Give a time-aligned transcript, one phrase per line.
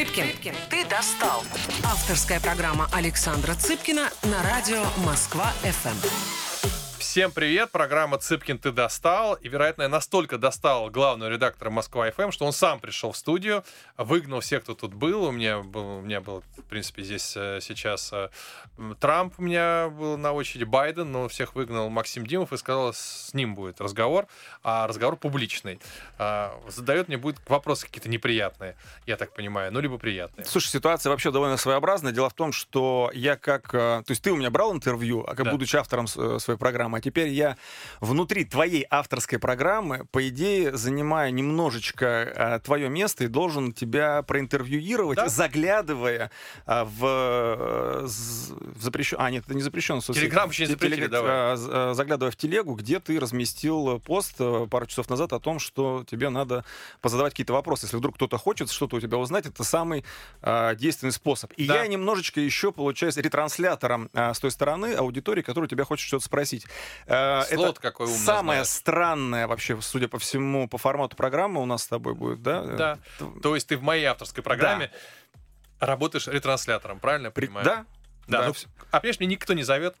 [0.00, 1.44] Цыпкин, ты достал.
[1.84, 6.49] Авторская программа Александра Цыпкина на радио Москва-ФМ.
[7.10, 9.34] Всем привет, программа «Цыпкин, ты достал».
[9.34, 13.64] И, вероятно, я настолько достал главного редактора Москва-ФМ, что он сам пришел в студию,
[13.96, 15.24] выгнал всех, кто тут был.
[15.24, 18.28] У меня был, у меня был в принципе, здесь э, сейчас э,
[19.00, 23.34] Трамп у меня был на очереди, Байден, но всех выгнал Максим Димов и сказал, с
[23.34, 24.28] ним будет разговор,
[24.62, 25.80] а разговор публичный.
[26.16, 30.44] А, задает мне будет вопросы какие-то неприятные, я так понимаю, ну, либо приятные.
[30.44, 32.12] Слушай, ситуация вообще довольно своеобразная.
[32.12, 33.74] Дело в том, что я как...
[33.74, 35.50] э, То есть ты у меня брал интервью, а как Да.
[35.50, 37.56] будучи автором своей программы, а теперь я
[38.00, 45.28] внутри твоей авторской программы, по идее, занимаю немножечко твое место и должен тебя проинтервьюировать, Да.
[45.28, 46.30] заглядывая
[46.66, 48.06] а, в,
[48.80, 49.16] запрещен...
[49.20, 50.00] А, нет, это не запрещено.
[50.00, 51.56] Телеграм еще не запретили, давай.
[51.94, 56.28] Заглядывая в телегу, где ты разместил пост э, пару часов назад о том, что тебе
[56.28, 56.64] надо
[57.00, 57.86] позадавать какие-то вопросы.
[57.86, 60.04] Если вдруг кто-то хочет что-то у тебя узнать, это самый
[60.42, 61.52] а, действенный способ.
[61.52, 61.76] И Да.
[61.82, 66.66] я немножечко еще получаюсь ретранслятором а, с той стороны аудитории, которая тебя хочет что-то спросить.
[67.06, 68.66] Э, Слот это какой умный самое знает.
[68.68, 72.62] странное вообще, судя по всему, по формату программы у нас с тобой будет, да?
[72.62, 72.98] Да.
[73.20, 74.90] Э, То есть ты в моей авторской программе
[75.78, 77.64] работаешь ретранслятором, правильно я понимаю?
[77.64, 77.86] Да?
[78.28, 78.54] Да, Да, ну,
[78.90, 79.96] а понимаешь, мне никто не зовет.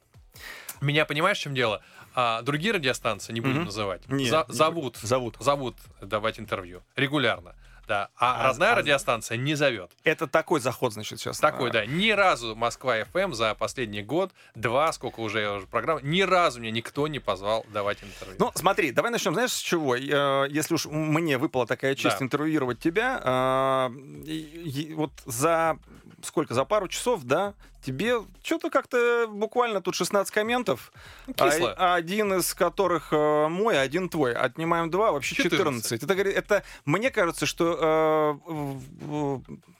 [0.80, 1.82] Меня, понимаешь, в чем дело?
[2.14, 3.64] А, другие радиостанции, не будем Мгм.
[3.66, 5.36] называть, Не, за- не зовут, Зовут.
[5.40, 7.54] зовут давать интервью регулярно.
[7.90, 8.08] Да.
[8.16, 9.90] А, А- родная а- радиостанция не зовет.
[10.04, 11.40] Это такой заход, значит, сейчас.
[11.40, 11.84] Такой, да.
[11.84, 16.60] Ни разу Москва FM за последний год, два, сколько уже я уже программ, ни разу
[16.60, 18.36] меня никто не позвал давать интервью.
[18.38, 19.96] Ну, смотри, давай начнем, знаешь, с чего?
[19.96, 22.24] Э, Если уж мне выпала такая честь Да.
[22.24, 25.76] интервьюировать тебя, э, вот за
[26.22, 27.54] сколько, за пару часов, да,
[27.84, 30.92] тебе что-то как-то буквально тут 16 комментов,
[31.26, 31.74] Ну, кисло.
[31.78, 34.34] а- один из которых э, мой, а один твой.
[34.34, 36.00] Отнимаем два, вообще 14.
[36.00, 36.02] 14.
[36.02, 38.52] Это, это, мне кажется, что, э,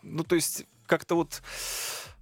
[0.03, 1.43] ну, то есть, как-то вот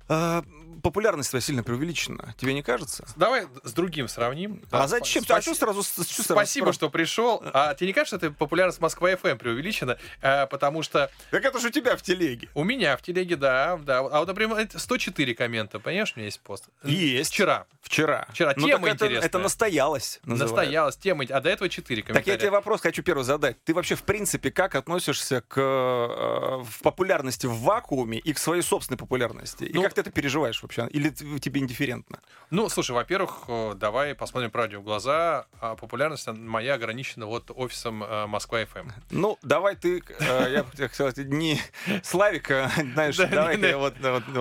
[0.09, 0.43] э,
[0.83, 2.35] популярность твоя сильно преувеличена.
[2.39, 3.07] Тебе не кажется?
[3.17, 4.63] Давай с другим сравним.
[4.71, 5.23] А Да, зачем?
[5.25, 5.83] спа- А что сразу...
[5.83, 6.75] что сразу Спасибо, спрашиваешь?
[6.75, 7.43] что пришел.
[7.53, 9.99] А тебе не кажется, что эта популярность Москва FM преувеличена?
[10.23, 12.49] Э, потому что Так это же у тебя в телеге.
[12.55, 13.99] у меня в телеге, да, да.
[13.99, 16.65] А вот, например, это 104 коммента, понимаешь, у меня есть пост.
[16.85, 17.33] Есть.
[17.33, 17.67] Вчера.
[17.83, 18.27] Вчера.
[18.31, 18.53] Вчера.
[18.57, 19.27] Ну, Тема это, интересная.
[19.27, 20.21] это настоялось.
[20.25, 20.53] называют.
[20.57, 22.39] Настоялась тема, а до этого 4 Так я комментария.
[22.39, 23.63] тебе вопрос хочу первый задать.
[23.65, 28.63] Ты вообще, в принципе, как относишься к э, в популярности в вакууме и к своей
[28.63, 29.65] собственной популярности?
[29.65, 30.87] И Ну- как ты это переживаешь вообще?
[30.97, 32.21] Или тебе индифферентно?
[32.51, 35.47] Ну, слушай, во-первых, э, давай посмотрим правде в глаза.
[35.61, 38.91] А Популярность моя ограничена вот офисом э, Москва FM.
[39.11, 41.61] Ну, давай ты, э, я бы хотел сказать, не
[42.03, 43.77] Славика, знаешь, Да, давай да.
[43.77, 43.99] вот,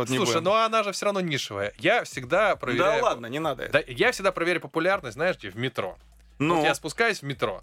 [0.10, 0.44] не Слушай, будем.
[0.44, 1.74] ну она же все равно нишевая.
[1.78, 3.04] Я всегда Да проверяю...
[3.04, 3.70] ладно, не надо.
[3.70, 5.38] Да, я всегда проверяю популярность, знаешь?
[5.38, 5.98] В метро.
[6.40, 7.62] Ну, Вот я спускаюсь в метро.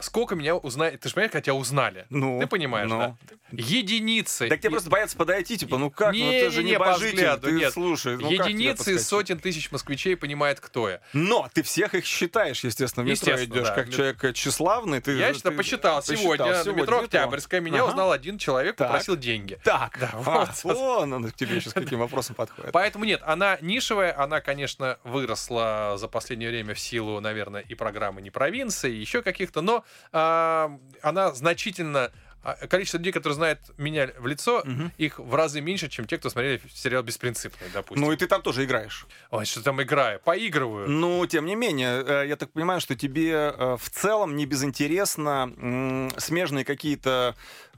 [0.00, 0.96] Сколько меня узнали?
[0.96, 2.06] Ты же понимаешь, как тебя узнали?
[2.10, 2.98] ну, Ты понимаешь, ну.
[2.98, 3.16] да?
[3.50, 4.48] Единицы.
[4.48, 7.46] Так тебе просто боятся подойти, типа, ну как, ну ты же не по божитель, взгляду,
[7.46, 7.72] ты нет.
[7.72, 8.16] слушай.
[8.16, 11.00] ну Единицы из сотен тысяч москвичей понимают, кто я.
[11.12, 13.74] Но ты всех их считаешь, естественно, в метро Естественно, идешь, да.
[13.74, 15.00] как человек э, тщеславный.
[15.00, 16.02] Ты, Я ты что посчитал.
[16.02, 17.90] Сегодня на метро Октябрьская меня Ага.
[17.90, 18.88] узнал один человек, Так.
[18.88, 19.58] попросил деньги.
[19.64, 20.64] Так, Да, а, вот.
[20.64, 22.72] вон он к тебе сейчас каким вопросом подходит.
[22.72, 28.20] Поэтому нет, она нишевая, она, конечно, выросла за последнее время в силу, наверное, и программы
[28.22, 30.70] «Не провинции», и еще каких-то, но а,
[31.02, 32.10] она значительно
[32.42, 34.92] а, количество людей, которые знают меня в лицо, Мгм.
[34.96, 38.04] их в разы меньше, чем те, кто смотрели сериал «Беспринципный», допустим.
[38.06, 39.06] Ну и ты там тоже играешь.
[39.30, 40.20] Ой, что там играю?
[40.20, 40.88] Поигрываю.
[40.88, 46.08] Ну, тем не менее, э, я так понимаю, что тебе э, в целом не безинтересно
[46.16, 47.34] смежные какие-то,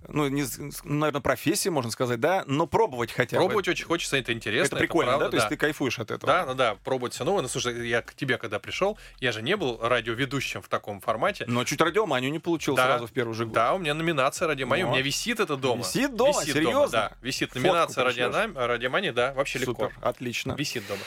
[0.09, 0.45] ну, не,
[0.85, 3.45] наверное, профессии, можно сказать, да, но пробовать хотя бы.
[3.45, 4.75] Пробовать очень хочется, это интересно.
[4.75, 5.31] Это прикольно, правда, да?
[5.31, 6.33] То есть ты кайфуешь от этого.
[6.33, 7.43] Да, ну да, пробовать все новое.
[7.43, 11.45] Ну, слушай, я к тебе когда пришел, я же не был радиоведущим в таком формате.
[11.47, 12.87] Но чуть радиоманию не получил Да.
[12.87, 13.55] сразу в первый же год.
[13.55, 14.87] Да, у меня номинация радиомания.
[14.87, 15.83] У меня висит это дома.
[15.83, 16.45] Висит дома?
[16.45, 16.89] Серьезно?
[16.89, 17.13] да.
[17.21, 20.07] Висит номинация радиона- радиомания, да, вообще Супер, легко.
[20.09, 20.53] отлично.
[20.55, 21.01] Висит дома.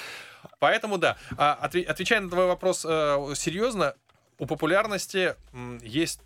[0.60, 1.18] Поэтому да.
[1.38, 3.96] А, отве- отвечая на твой вопрос э, серьезно,
[4.40, 5.36] у популярности
[5.82, 6.20] есть,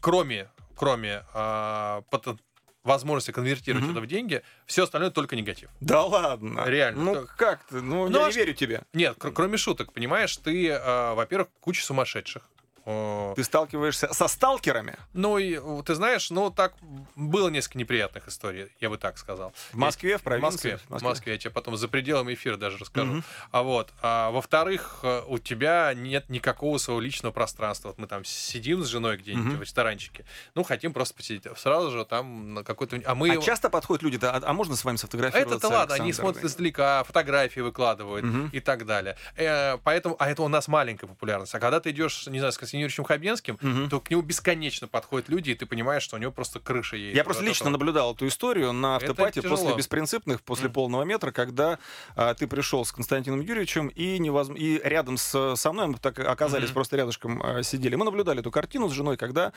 [0.00, 2.38] кроме, кроме а, потен-
[2.84, 3.92] возможности конвертировать Мгм.
[3.92, 5.70] это в деньги, все остальное только негатив.
[5.80, 6.64] Да ладно.
[6.66, 7.02] Реально.
[7.04, 7.80] Ну как ты?
[7.80, 8.82] Ну, Ну, я а не что- верю тебе.
[8.92, 12.42] Нет, кр- кроме шуток, понимаешь, ты, э, во-первых, куча сумасшедших.
[12.84, 16.74] Ты сталкиваешься со сталкерами Ну, и э, ты знаешь, ну, так
[17.14, 19.52] было несколько неприятных историй, я бы так сказал.
[19.72, 20.72] в Москве, в В провинции.
[20.72, 23.12] Москве, в Москве, я тебе потом за пределами эфира даже расскажу.
[23.12, 23.24] Мгм.
[23.50, 27.88] А вот, а, во-вторых, э, у тебя нет никакого своего личного пространства.
[27.88, 29.58] Вот мы там сидим с женой где-нибудь Мгм.
[29.58, 30.24] в ресторанчике,
[30.54, 31.46] ну, хотим просто посидеть.
[31.56, 33.00] Сразу же там на какой-то...
[33.04, 33.30] А мы...
[33.30, 35.56] А часто подходят люди-то, а, а можно с вами сфотографироваться?
[35.56, 38.48] Это-то ладно, они смотрят издалека, фотографии выкладывают Мгм.
[38.52, 39.16] и так далее.
[39.36, 41.54] Э, поэтому, а это у нас маленькая популярность.
[41.54, 43.88] А когда ты идешь, не знаю, с Константином Юрьевичем Хабенским, Мгм.
[43.90, 47.16] то к нему бесконечно подходят люди, и ты понимаешь, что у него просто крыша едет.
[47.16, 47.72] Я просто лично этого.
[47.72, 50.74] наблюдал эту историю на автопате после беспринципных, после Мгм.
[50.74, 51.78] полного метра, когда
[52.16, 56.18] а, ты пришел с Константином Юрьевичем и, невозм- и рядом с, со мной, мы так
[56.18, 56.74] оказались Мгм.
[56.74, 57.94] просто рядышком а, сидели.
[57.96, 59.52] Мы наблюдали эту картину с женой, когда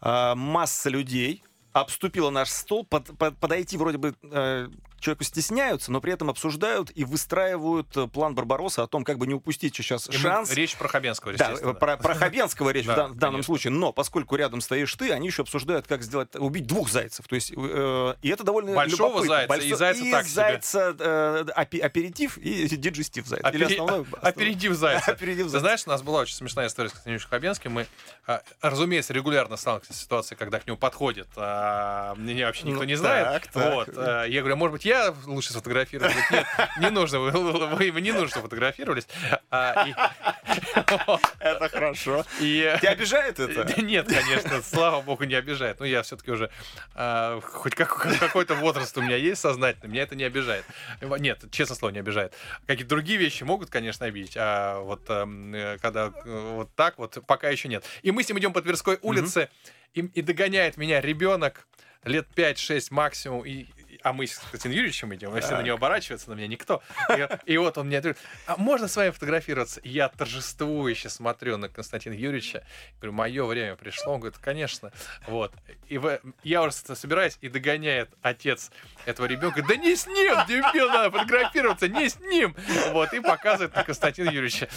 [0.00, 1.42] а, масса людей
[1.72, 4.68] обступила наш стол, под- под- подойти вроде бы э,
[5.00, 9.26] человеку стесняются, но при этом обсуждают и выстраивают э, план Барбароса о том, как бы
[9.26, 10.52] не упустить сейчас И мы- шанс.
[10.52, 13.42] Речь про Хабенского, Да, про, про Хабенского речь в, Да, в данном конечно.
[13.42, 13.72] случае.
[13.72, 17.26] Но поскольку рядом стоишь ты, они еще обсуждают, как сделать, убить двух зайцев.
[17.28, 19.46] То есть, э, и это довольно Большого любопытно.
[19.48, 20.34] зайца и зайца и так себе.
[20.34, 23.48] зайца, э, апе- аперитив и диджестив зайца.
[23.50, 24.06] Или Апери- основной...
[24.22, 25.10] Опередив зайца.
[25.12, 25.60] Опередив Ты зайца.
[25.60, 27.72] знаешь, у нас была очень смешная история с Константином Хабенским.
[27.72, 27.86] Мы,
[28.26, 31.28] а, разумеется, регулярно сталкиваемся с ситуацией, когда к нему подходит.
[31.36, 33.26] а, Меня вообще никто Ну, не знает.
[33.42, 33.74] так, так.
[33.74, 33.88] Вот.
[33.96, 36.14] а, Я говорю, может быть, я лучше сфотографировать?
[36.14, 39.06] Говорит, Нет, не нужно, вы, вы- вы не нужно, фотографировались.
[39.50, 39.94] А, и-.
[41.40, 42.24] Это хорошо.
[42.40, 43.80] И- Тебя обижает это?
[43.82, 45.80] Нет, конечно, слава богу, не обижает.
[45.80, 46.50] Ну, я все-таки уже
[46.94, 50.64] а, хоть как- какой-то возраст у меня есть сознательный, меня это не обижает.
[51.00, 52.32] Нет, честно слово, не обижает.
[52.66, 57.18] Какие-то другие вещи могут, конечно, обидеть, а вот эм, э, когда э, вот так вот,
[57.26, 57.84] пока еще нет.
[58.02, 59.48] И мы с ним идем по Тверской улице,
[59.94, 61.66] и, и догоняет меня ребенок
[62.04, 63.66] лет 5-6 максимум, и,
[64.06, 65.66] а мы с Константином Юрьевичем идем, если на Так.
[65.66, 66.80] него оборачивается, на меня никто.
[67.10, 69.80] И, и вот он мне говорит, а можно с вами фотографироваться?
[69.82, 72.64] Я торжествующе смотрю на Константина Юрьевича,
[73.00, 74.14] говорю, мое время пришло.
[74.14, 74.92] Он говорит, конечно.
[75.26, 75.52] Вот.
[75.88, 78.70] И в- я уже собираюсь, и догоняет отец
[79.06, 79.64] этого ребенка.
[79.66, 82.54] Да не с ним, дебил, надо фотографироваться, не с ним.
[82.92, 84.68] Вот, и показывает на Константина Юрьевича.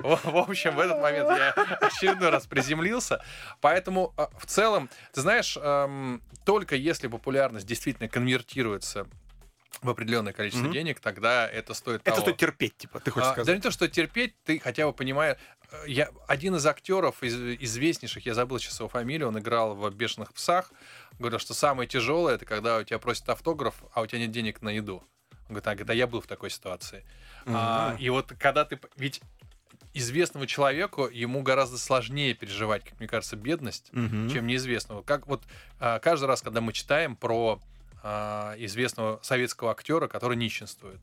[0.00, 3.24] В в общем, в этот момент я очередной раз приземлился.
[3.62, 8.33] Поэтому а, в целом, ты знаешь, эм, только если популярность действительно конвертируется
[9.82, 10.72] в определенное количество Мгм.
[10.72, 12.20] денег, тогда это стоит Это того.
[12.22, 13.46] стоит терпеть, типа, ты хочешь А, сказать?
[13.46, 15.36] Да не то, что терпеть, ты хотя бы понимаешь.
[15.72, 19.90] э, Я, один из актеров, из, известнейших, я забыл сейчас его фамилию, он играл в
[19.94, 20.72] «Бешеных псах»,
[21.18, 24.62] говорил, что самое тяжелое, это когда у тебя просят автограф, а у тебя нет денег
[24.62, 25.02] на еду.
[25.48, 27.04] Он говорит, а, а я был в такой ситуации.
[27.46, 27.98] А, Мгм.
[27.98, 28.78] и вот когда ты...
[28.96, 29.20] Ведь
[29.92, 34.28] известному человеку ему гораздо сложнее переживать, как мне кажется, бедность, Мгм.
[34.30, 35.02] чем неизвестного.
[35.02, 35.42] Как вот
[35.78, 37.60] а, каждый раз, когда мы читаем про
[38.06, 41.00] а, известного советского актера, который нищенствует.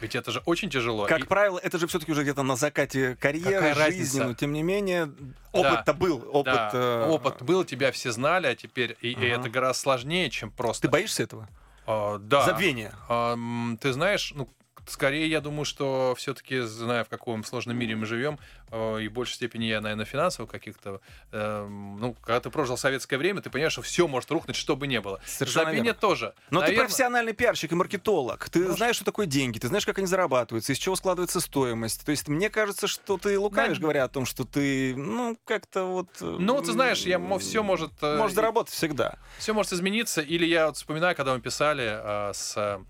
[0.00, 1.04] Ведь это же очень тяжело.
[1.06, 4.24] Как И- правило, это же все-таки уже где-то на закате карьеры, Какая жизни, разница?
[4.24, 5.12] но тем не менее
[5.52, 6.54] опыт-то был, опыт.
[6.54, 9.40] Да, э, опыт был, тебя все знали, а теперь и, и Ага.
[9.42, 10.82] это гораздо сложнее, чем просто.
[10.82, 11.48] Ты боишься этого?
[11.86, 12.46] А, да.
[12.46, 12.94] Забвения.
[13.08, 14.48] А, м, ты знаешь, ну
[14.90, 18.38] скорее я думаю, что все-таки зная в каком сложном мире мы живем,
[18.70, 21.00] э, и в большей степени я, наверное, финансовых каких-то,
[21.32, 24.86] эм, ну когда ты прожил советское время, ты понимаешь, что все может рухнуть, что бы
[24.86, 25.20] ни было.
[25.26, 25.94] Совершенно верно.
[25.94, 26.34] тоже.
[26.50, 28.48] Но ты Наверно, профессиональный пиарщик и маркетолог.
[28.50, 28.76] Ты Может.
[28.76, 32.04] знаешь, что такое деньги, ты знаешь, как они зарабатываются, из чего складывается стоимость.
[32.04, 33.82] То есть мне кажется, что ты лукавишь, Да.
[33.82, 36.08] говоря о том, что ты, ну, как-то вот...
[36.20, 37.92] Ну, ты знаешь, я все может.
[38.02, 39.14] э, Можешь заработать всегда.
[39.38, 40.20] все может измениться.
[40.20, 42.80] Или я вот вспоминаю, когда мы писали э, с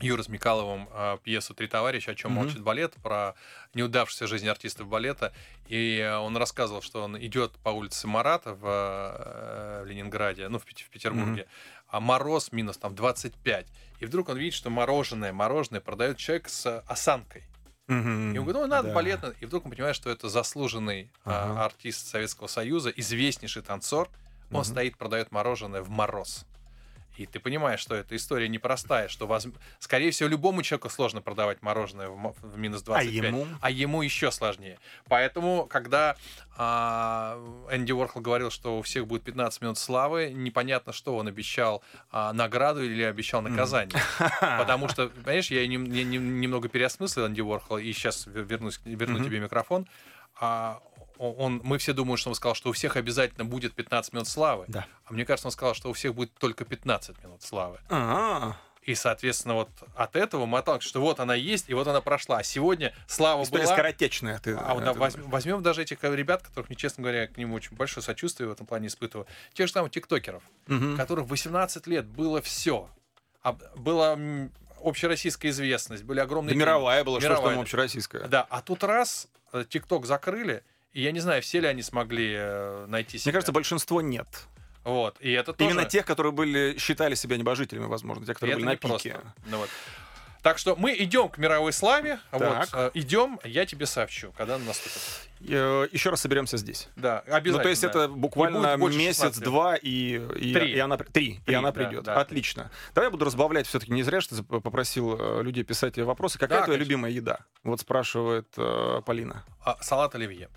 [0.00, 2.40] э, Юрой Смекаловым э, пьесу «Три товарища», о чем Мгм.
[2.44, 3.34] молчит балет, про
[3.74, 5.32] неудавшуюся жизнь артистов балета.
[5.68, 10.58] И э, он рассказывал, что он идет по улице Марата в, э, в Ленинграде, ну,
[10.58, 11.46] в, в Петербурге,
[11.88, 13.66] а мороз минус там 25.
[14.00, 17.44] И вдруг он видит, что мороженое, мороженое продает человек с осанкой.
[17.88, 18.94] И он говорит, ну, надо Да.
[18.94, 19.36] балет.
[19.40, 21.64] И вдруг он понимает, что это заслуженный а, Ага.
[21.64, 24.10] артист Советского Союза, известнейший танцор.
[24.50, 24.64] Он Мгм.
[24.64, 26.44] стоит, продает мороженое в мороз.
[27.18, 29.48] И ты понимаешь, что эта история непростая, что, воз-
[29.80, 33.12] скорее всего, любому человеку сложно продавать мороженое в, в минус 25.
[33.12, 33.46] ему?
[33.60, 34.78] А ему еще сложнее.
[35.08, 36.16] Поэтому, когда
[36.56, 37.38] а,
[37.70, 42.32] Энди Уорхол говорил, что у всех будет 15 минут славы, непонятно, что он обещал а,
[42.32, 44.00] награду или обещал наказание.
[44.40, 49.22] Потому что, понимаешь, я нем- я нем- немного переосмыслил Энди Уорхола, и сейчас вернусь, верну
[49.24, 49.86] тебе микрофон.
[50.40, 50.80] А,
[51.18, 54.64] он, мы все думаем, что он сказал, что у всех обязательно будет 15 минут славы.
[54.68, 54.86] Да.
[55.04, 57.78] А мне кажется, он сказал, что у всех будет только 15 минут славы.
[57.90, 62.00] А, И, соответственно, вот от этого мы отталкиваемся, что вот она есть, и вот она
[62.00, 62.38] прошла.
[62.38, 63.74] А сегодня слава История была...
[63.74, 64.38] скоротечная.
[64.38, 67.36] Ты, А вот, да, это- возьм- возьмем даже этих ребят, которых, мне, честно говоря, к
[67.36, 69.26] ним очень большое сочувствие в этом плане испытываю.
[69.52, 70.96] Тех же самых тиктокеров, Мгм.
[70.96, 72.88] которых в 18 лет было все.
[73.76, 76.54] Была м, общероссийская известность, были огромные...
[76.54, 77.62] Да мировая была, что Мировая, там да.
[77.62, 78.28] общероссийская.
[78.28, 82.34] Да, а тут раз э, ТикТок закрыли, и я не знаю, все ли они смогли
[82.36, 83.28] э, найти себя.
[83.30, 84.26] Мне кажется, большинство нет.
[84.84, 85.70] Вот, и это тоже...
[85.70, 89.16] Именно тех, которые были, считали себя небожителями, возможно, те, И которые это были на пике.
[89.46, 89.68] Ну вот.
[90.40, 92.20] Так что мы идем к мировой славе.
[92.30, 92.68] Вот, Так.
[92.72, 95.02] э, идем, я тебе сообщу, когда она наступит.
[95.40, 96.88] Э, Еще раз соберемся здесь.
[96.96, 97.56] Да, обязательно.
[97.58, 97.88] Ну, то есть да.
[97.88, 99.30] это буквально будет больше 16 лет.
[99.36, 100.72] месяц-два, и, и, Три.
[100.72, 102.04] и она, при- три, и Три, она да, придет.
[102.04, 102.20] да.
[102.20, 102.70] Отлично.
[102.94, 106.38] Давай я буду разбавлять все-таки не зря, что ты попросил людей писать вопросы.
[106.38, 106.88] Какая Да, твоя конечно.
[106.92, 107.40] любимая еда?
[107.64, 109.44] Вот спрашивает э, Полина.
[109.64, 110.48] А, салат оливье.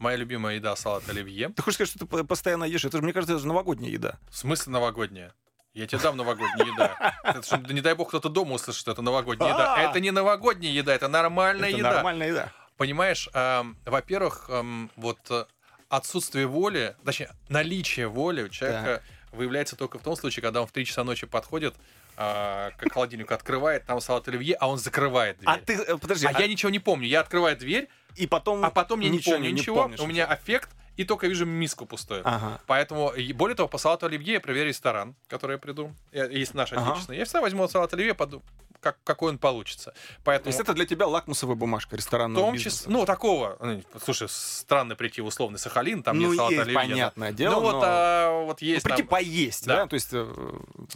[0.00, 1.50] Моя любимая еда салат оливье.
[1.50, 2.84] Ты хочешь сказать, что ты по- постоянно ешь?
[2.86, 4.18] Это же, мне кажется, это же новогодняя еда.
[4.30, 5.34] В смысле новогодняя?
[5.74, 7.14] Я тебе дам новогодняя еда.
[7.22, 9.76] Это что, не дай бог кто-то дома услышит, что это новогодняя еда.
[9.82, 11.92] Это не новогодняя еда, это нормальная это еда.
[11.96, 12.52] нормальная еда.
[12.78, 15.44] Понимаешь, эм, во-первых, эм, вот э,
[15.90, 19.02] отсутствие воли, точнее, наличие воли у человека
[19.32, 21.74] выявляется только в том случае, когда он в 3 часа ночи подходит
[22.22, 25.48] а, к холодильнику, открывает, там салат оливье, а он закрывает дверь.
[25.48, 27.06] А ты, э, подожди, А а- я ничего не помню.
[27.08, 28.62] Я открываю дверь, и потом...
[28.62, 29.76] а потом я не ничего помню не ничего.
[29.76, 30.00] помнишь.
[30.00, 32.20] У меня аффект, и только вижу миску пустую.
[32.26, 32.60] Ага.
[32.66, 35.94] Поэтому, более того, по салату оливье я проверю ресторан, который я приду.
[36.12, 36.90] Есть наш Ага.
[36.90, 37.18] отечественный.
[37.18, 38.44] Я всегда возьму салат оливье, подумаю,
[38.80, 39.90] как, какой он получится.
[39.90, 40.48] То Поэтому...
[40.48, 42.78] есть это для тебя лакмусовая бумажка В ресторанного том бизнеса.
[42.78, 46.72] числе, ну, такого, ну, слушай, странно прийти в условный Сахалин, там ну, нет салата есть,
[46.74, 49.76] понятное дело, ну, вот, но- а, вот Ну, есть прийти там поесть, Да.
[49.82, 49.86] да?
[49.86, 50.08] То есть...
[50.12, 50.26] э,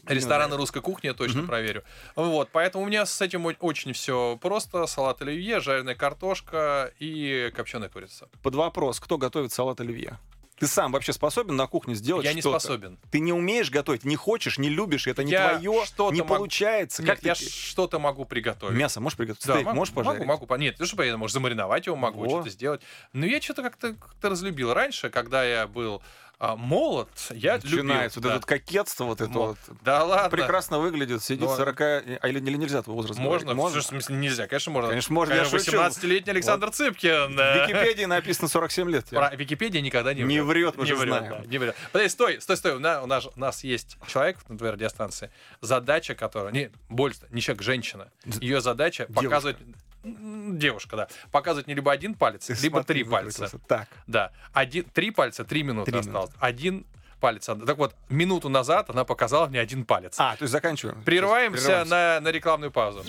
[0.06, 1.48] рестораны именно- русской кухни, я точно Мгм.
[1.48, 1.84] проверю.
[2.16, 4.86] Вот, поэтому у меня с этим очень все просто.
[4.86, 8.28] Салат оливье, жареная картошка и копченая курица.
[8.42, 10.18] Под вопрос, кто готовит салат оливье?
[10.64, 12.58] Ты сам вообще способен на кухне сделать я не что-то?
[12.58, 12.98] способен.
[13.10, 17.02] Ты не умеешь готовить, не хочешь, не любишь, это не Я твое, не могу- получается.
[17.02, 17.28] Нет, как ты...
[17.28, 18.74] я что-то могу приготовить.
[18.74, 19.46] Мясо можешь приготовить?
[19.46, 20.24] Да, Стейк могу, можешь пожарить?
[20.24, 20.56] Могу, могу.
[20.56, 22.28] Нет, ты что, я, может, замариновать его могу, Во.
[22.28, 22.80] что-то сделать.
[23.12, 24.72] Но я что-то как-то как разлюбил.
[24.72, 26.02] Раньше, когда я был
[26.40, 27.84] молод, я любил.
[27.84, 28.36] Начинается вот да.
[28.36, 29.58] это кокетство, вот это Мо- вот.
[29.82, 30.30] Да ладно.
[30.30, 31.80] Прекрасно выглядит, сидит Ну, 40...
[31.80, 33.54] А или, или нельзя твой возраст Можно?
[33.54, 33.84] говорить?
[33.84, 34.46] В смысле, нельзя?
[34.46, 34.90] Конечно, можно.
[34.90, 35.76] Конечно, можно, Конечно, шучу.
[35.78, 37.36] 18-летний Александр Цыпкин.
[37.36, 39.06] В Википедии написано 47 лет.
[39.06, 40.74] Про Википедия никогда не Не врет.
[40.74, 41.42] врет, мы не же врет, знаем.
[41.42, 41.76] да, не врет.
[41.92, 42.72] Подожди, стой, стой, стой.
[42.74, 46.52] У нас, у нас, у нас есть человек на твоей радиостанции, задача которая...
[46.52, 48.10] Не, больше, не человек, женщина.
[48.40, 49.24] Ее задача Девушка.
[49.24, 49.56] показывать...
[50.04, 51.08] Девушка, да.
[51.32, 53.42] Показывать не либо один палец, Ты либо смотри, три пальца.
[53.42, 53.66] выкрутился.
[53.66, 53.88] Так.
[54.06, 54.30] Да.
[54.52, 56.30] Один, три пальца, три минуты Три осталось.
[56.38, 56.84] Один
[57.20, 57.46] палец.
[57.46, 60.14] Так вот, минуту назад она показала мне один палец.
[60.18, 61.02] А, то есть заканчиваем.
[61.04, 61.90] Прерываемся Прерываемся.
[61.90, 63.02] на, на рекламную паузу.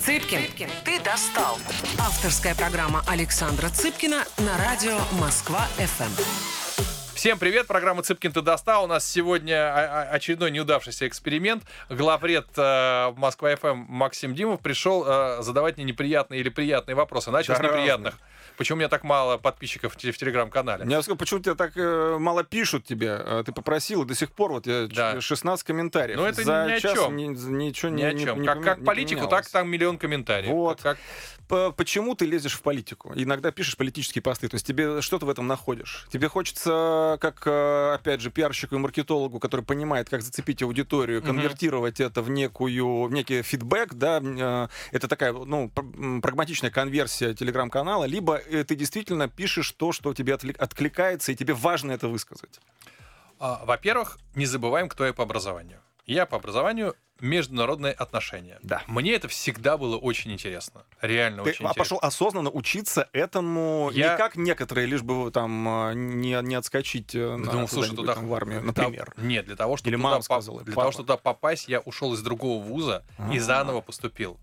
[0.00, 1.58] Цыпкин, ты достал.
[1.98, 6.97] Авторская программа Александра Цыпкина на радио Москва-ФМ.
[7.18, 8.84] Всем привет, программа «Цыпкин ты достал».
[8.84, 11.64] У нас сегодня очередной неудавшийся эксперимент.
[11.88, 17.32] Главред э, Москва-ФМ Максим Димов пришел э, задавать мне неприятные или приятные вопросы.
[17.32, 18.20] Начал Да с неприятных.
[18.58, 20.84] Почему у меня так мало подписчиков в, те- в телеграм-канале?
[20.90, 23.12] Я сказал, почему тебя так э, мало пишут тебе?
[23.12, 25.20] А Ты попросил, и до сих пор вот я Да.
[25.20, 26.16] 16 комментариев.
[26.18, 27.16] Ну, это За ни о чём.
[27.16, 28.40] ни- ничего Ни не о не- чем.
[28.42, 30.50] не как поме- как не политику, так там миллион комментариев.
[30.52, 30.82] Вот.
[30.82, 30.98] Как-
[31.76, 33.10] Почему ты лезешь в политику?
[33.14, 36.06] Иногда пишешь политические посты, то есть тебе что ты в этом находишь?
[36.12, 42.00] Тебе хочется, как, э, опять же, пиарщику и маркетологу, который понимает, как зацепить аудиторию, конвертировать
[42.00, 45.70] это в некую, в некий фидбэк, да, э, это такая, ну,
[46.20, 52.08] прагматичная конверсия телеграм-канала, либо ты действительно пишешь то, что тебе откликается, и тебе важно это
[52.08, 52.60] высказать.
[53.40, 55.80] А, Во-первых, не забываем, кто я по образованию.
[56.06, 58.58] Я по образованию международные отношения.
[58.62, 58.82] Да.
[58.86, 60.84] Мне это всегда было очень интересно.
[61.00, 61.78] Реально Ты очень а, интересно.
[61.78, 67.14] пошел осознанно учиться этому, Я- не как некоторые, лишь бы там э, не, не отскочить
[67.16, 69.12] э, на думал, слушай, туда- там в армию, Для например.
[69.16, 70.82] Нет, для того, чтобы Или туда мама поп- сказала, для папа.
[70.82, 73.40] того, чтобы туда попасть, я ушел из другого вуза и А.
[73.40, 74.38] заново поступил.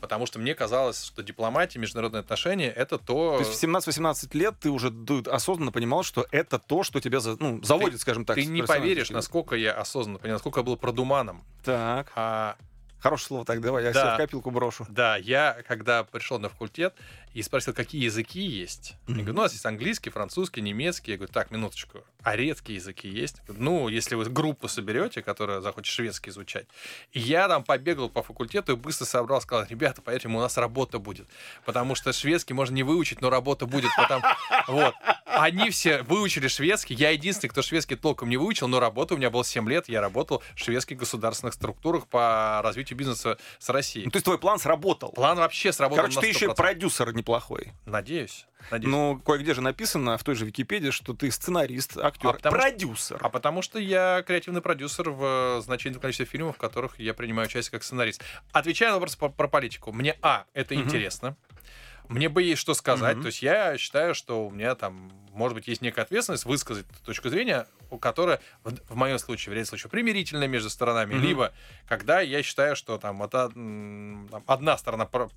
[0.00, 3.38] Потому что мне казалось, что дипломатия, международные отношения это то.
[3.38, 4.92] То есть в 17-18 лет ты уже
[5.26, 8.36] осознанно понимал, что это то, что тебя ну, заводит, скажем так.
[8.36, 11.42] Ты не поверишь, насколько я осознанно понял, насколько я был продуманом.
[11.64, 12.56] Так, А,
[13.00, 14.00] хорошее слово так, давай, я Да.
[14.02, 14.86] себе в копилку брошу.
[14.88, 16.94] да, я когда пришел на факультет
[17.34, 18.94] и спросил, какие языки есть.
[19.06, 21.12] Я говорю, ну, у нас есть английский, французский, немецкий.
[21.12, 23.42] Я говорю, так, минуточку, а редкие языки есть?
[23.46, 26.66] Говорю, Ну, если вы группу соберете, которая захочет шведский изучать.
[27.12, 30.98] И я там побегал по факультету и быстро собрал, сказал, ребята, поверьте, у нас работа
[30.98, 31.26] будет.
[31.64, 33.90] Потому что шведский можно не выучить, но работа будет.
[33.96, 34.22] Потому...
[34.68, 34.94] Вот.
[35.24, 36.94] Они все выучили шведский.
[36.94, 39.88] Я единственный, кто шведский толком не выучил, но работа у меня была 7 лет.
[39.88, 44.04] Я работал в шведских государственных структурах по развитию бизнеса с Россией.
[44.06, 45.12] Ну, то есть твой план сработал.
[45.12, 46.54] План вообще сработал Короче, ты еще и 100%.
[46.54, 47.72] продюсер неплохой.
[47.86, 48.46] Надеюсь.
[48.70, 48.90] Надеюсь.
[48.92, 52.62] Ну, кое-где же написано в той же Википедии, что ты сценарист, актер, А потому что-
[52.70, 53.18] продюсер.
[53.22, 57.46] А потому что я креативный продюсер в э, значительном количестве фильмов, в которых я принимаю
[57.46, 58.22] участие как сценарист.
[58.52, 60.84] Отвечая на вопрос про, про политику, мне, а, это Мгм.
[60.84, 61.36] интересно,
[62.08, 63.22] мне бы есть что сказать, Мгм.
[63.22, 67.28] то есть я считаю, что у меня там, может быть, есть некая ответственность высказать точку
[67.28, 71.22] зрения, у которой, в, в моем случае, в ряде случаев, примирительная между сторонами, Мгм.
[71.22, 71.52] либо
[71.86, 75.30] когда я считаю, что там, это, там, одна сторона про-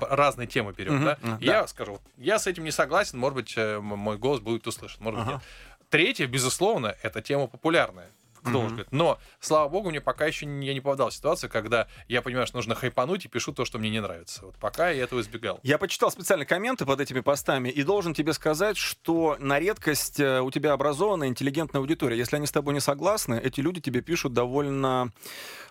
[0.00, 1.04] разные темы берем, Мгм.
[1.04, 1.18] да?
[1.22, 4.66] М, я скажу, вот, я с этим не согласен, может быть, э, мой голос будет
[4.66, 5.36] услышан, может быть, Ага.
[5.36, 5.42] нет.
[5.90, 8.10] Третье, безусловно, это тема популярная.
[8.44, 8.88] Кто уж говорит.
[8.90, 12.46] Но, слава богу, мне пока еще не, я не попадал в ситуацию, когда я понимаю,
[12.46, 14.44] что нужно хайпануть и пишу то, что мне не нравится.
[14.44, 15.60] Вот пока я этого избегал.
[15.62, 20.40] Я почитал специально комменты под этими постами и должен тебе сказать, что на редкость э,
[20.40, 22.18] у тебя образованная, интеллигентная аудитория.
[22.18, 25.10] Если они с тобой не согласны, эти люди тебе пишут довольно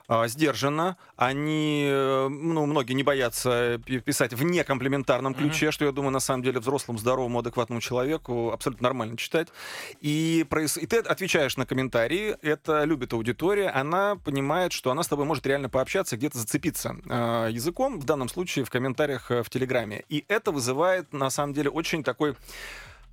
[0.08, 5.92] а, сдержанно, они, э, ну, многие не боятся пи- писать в некомплиментарном ключе, что, я
[5.92, 9.48] думаю, на самом деле взрослому, здоровому, адекватному человеку абсолютно нормально читать.
[10.02, 15.08] И, проис- и ты отвечаешь на комментарии, это любит аудитория, она понимает, что она с
[15.08, 19.50] тобой может реально пообщаться, где-то зацепиться э, языком, в данном случае в комментариях э, в
[19.50, 20.04] Телеграме.
[20.10, 22.36] И это вызывает, на самом деле, очень такой...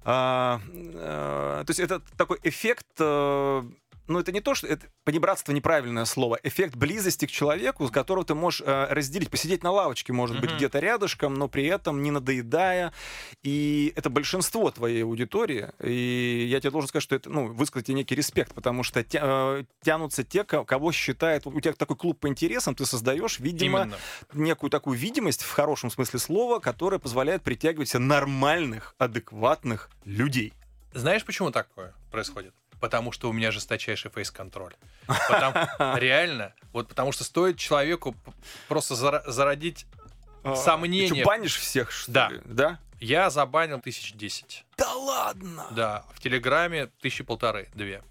[0.05, 2.87] а, э, то есть это такой эффект...
[2.99, 3.63] э,
[4.11, 4.67] ну, это не то, что...
[4.67, 6.39] Это, понебратство неправильное слово.
[6.43, 10.51] Эффект близости к человеку, с которого ты можешь э, разделить, посидеть на лавочке, может быть,
[10.51, 10.57] Мгм.
[10.59, 12.93] где-то рядышком, но при этом не надоедая.
[13.43, 15.71] И это большинство твоей аудитории.
[15.83, 19.21] И я тебе должен сказать, что это, ну, высказать тебе некий респект, потому что тя-
[19.61, 21.47] э, тянутся те, ко- кого считает...
[21.47, 23.97] У тебя такой клуб по интересам, ты создаешь, видимо, Именно.
[24.35, 30.53] некую такую видимость, в хорошем смысле слова, которая позволяет притягивать нормальных, адекватных людей.
[30.93, 32.53] Знаешь, почему такое происходит?
[32.81, 34.75] Потому что у меня жесточайший фейс-контроль.
[35.79, 38.17] Реально, вот потому что стоит человеку
[38.69, 39.87] просто зародить...
[40.43, 41.09] А, Сомнения.
[41.11, 42.29] Ты что, банишь всех, что Да.
[42.31, 42.41] ли?
[42.47, 42.79] Да?
[42.99, 44.65] Я забанил тысяч десять.
[44.79, 45.67] Да ладно!
[45.73, 48.03] Да, в Телеграме тысячи полторы, две.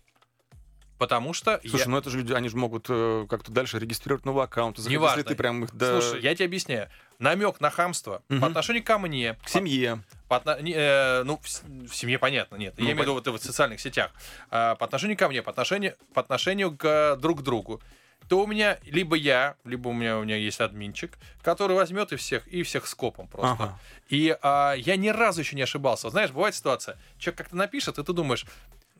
[0.99, 1.61] Потому что...
[1.61, 1.89] Слушай, я...
[1.89, 4.77] ну это же люди, они же могут э, как-то дальше регистрировать новый аккаунт.
[4.77, 5.23] Если Неважно.
[5.23, 6.89] ты прям их да, Слушай, я тебе объясняю.
[7.19, 8.41] Намек на хамство Мгм.
[8.41, 10.03] по отношению ко мне, к семье.
[10.27, 12.73] По отно- э, ну, в, в семье понятно, нет.
[12.77, 14.11] Ну, я имею в виду вот в социальных сетях.
[14.51, 17.81] А, по отношению ко мне, по отношению, по отношению к э, друг другу.
[18.27, 22.17] То у меня либо я, либо у меня у меня есть админчик, который возьмет и
[22.17, 23.63] всех, и всех скопом просто.
[23.63, 23.79] Ага.
[24.09, 26.09] И а, я ни разу еще не ошибался.
[26.09, 28.45] Знаешь, бывает ситуация, человек как-то напишет, и ты думаешь,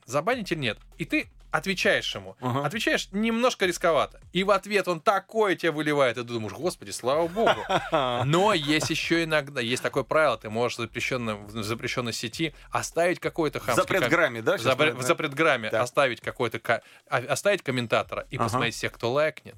[0.09, 0.77] забанить или нет.
[0.97, 2.35] И ты отвечаешь ему.
[2.41, 2.65] Ага.
[2.65, 4.19] Отвечаешь немножко рисковато.
[4.33, 7.65] И в ответ он такое тебе выливает, и ты думаешь, господи, слава богу.
[7.91, 13.19] Но есть еще иногда, есть такое правило, ты можешь в запрещенной, в запрещенной сети оставить
[13.19, 13.81] какой-то хамский...
[13.81, 14.57] запретграмме, да?
[14.57, 14.99] правильно?
[14.99, 15.81] в запретграмме Так.
[15.81, 18.45] оставить какой-то ка- а- оставить комментатора и Ага.
[18.45, 19.55] посмотреть всех, кто лайкнет.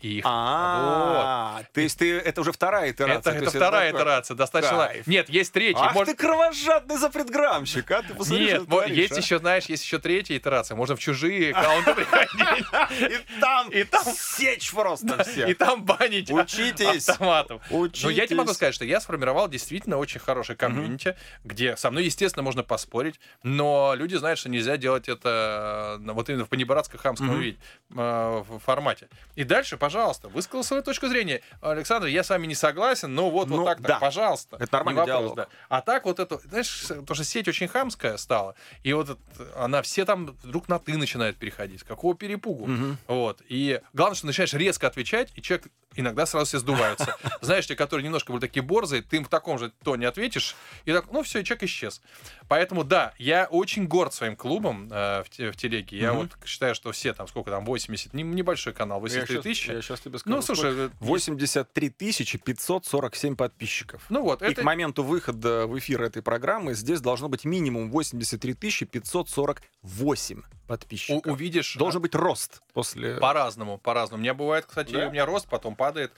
[0.00, 3.34] Их А, то есть ты это уже вторая итерация.
[3.34, 4.90] это, вторая итерация, достаточно.
[5.06, 5.80] Нет, есть третья.
[5.82, 9.16] Ах ты кровожадный запретграммщик, а ты Нет, есть а.
[9.20, 10.76] еще, знаешь, есть еще третья итерация.
[10.76, 12.66] Можно в чужие аккаунты приходить
[13.00, 15.48] И там, И там- сечь просто всех.
[15.48, 17.08] и там банить Учитесь.
[17.08, 17.60] автоматом.
[17.70, 18.04] Учитесь.
[18.04, 22.04] Но я тебе могу сказать, что я сформировал действительно очень хороший комьюнити, где со мной,
[22.04, 27.36] естественно, можно поспорить, но люди знают, что нельзя делать это э, вот именно в понебратско-хамском
[27.38, 27.58] виде,
[27.96, 29.08] э, в формате.
[29.34, 31.40] И дальше, пожалуйста, высказал свою точку зрения.
[31.60, 33.88] Александр, я с вами не согласен, но вот, Ну, вот так, да.
[33.88, 34.56] так, пожалуйста.
[34.60, 35.36] Это нормальный вопрос, диалог.
[35.36, 35.48] да.
[35.68, 39.18] А так вот это, знаешь, потому что сеть очень хамская стала, и вот это-
[39.56, 41.82] она все там вдруг на ты начинает переходить.
[41.82, 42.66] Какого перепугу?
[42.66, 42.98] Мгм.
[43.06, 43.42] Вот.
[43.48, 47.16] И главное, что начинаешь резко отвечать, и человек иногда сразу все сдуваются.
[47.40, 50.92] Знаешь, те, которые немножко были такие борзые, ты им в таком же тоне ответишь, и
[50.92, 52.00] так, ну все, и человек исчез.
[52.46, 55.98] Поэтому, да, я очень горд своим клубом э, в, в телеге.
[55.98, 56.20] Я Мгм.
[56.22, 59.77] вот считаю, что все там, сколько там, 80, не- небольшой канал, Я 83 щас- тысячи.
[59.78, 60.34] Я сейчас тебе скажу.
[60.34, 64.04] Ну, слушай, э, 83 547 подписчиков.
[64.08, 64.62] ну вот, И это...
[64.62, 71.32] к моменту выхода в эфир этой программы здесь должно быть минимум 83 548 у- подписчиков.
[71.32, 73.16] увидишь Должен быть рост после...
[73.16, 74.20] По-разному, по-разному.
[74.20, 75.08] У меня бывает, кстати, Да?
[75.08, 76.12] у меня рост потом падает.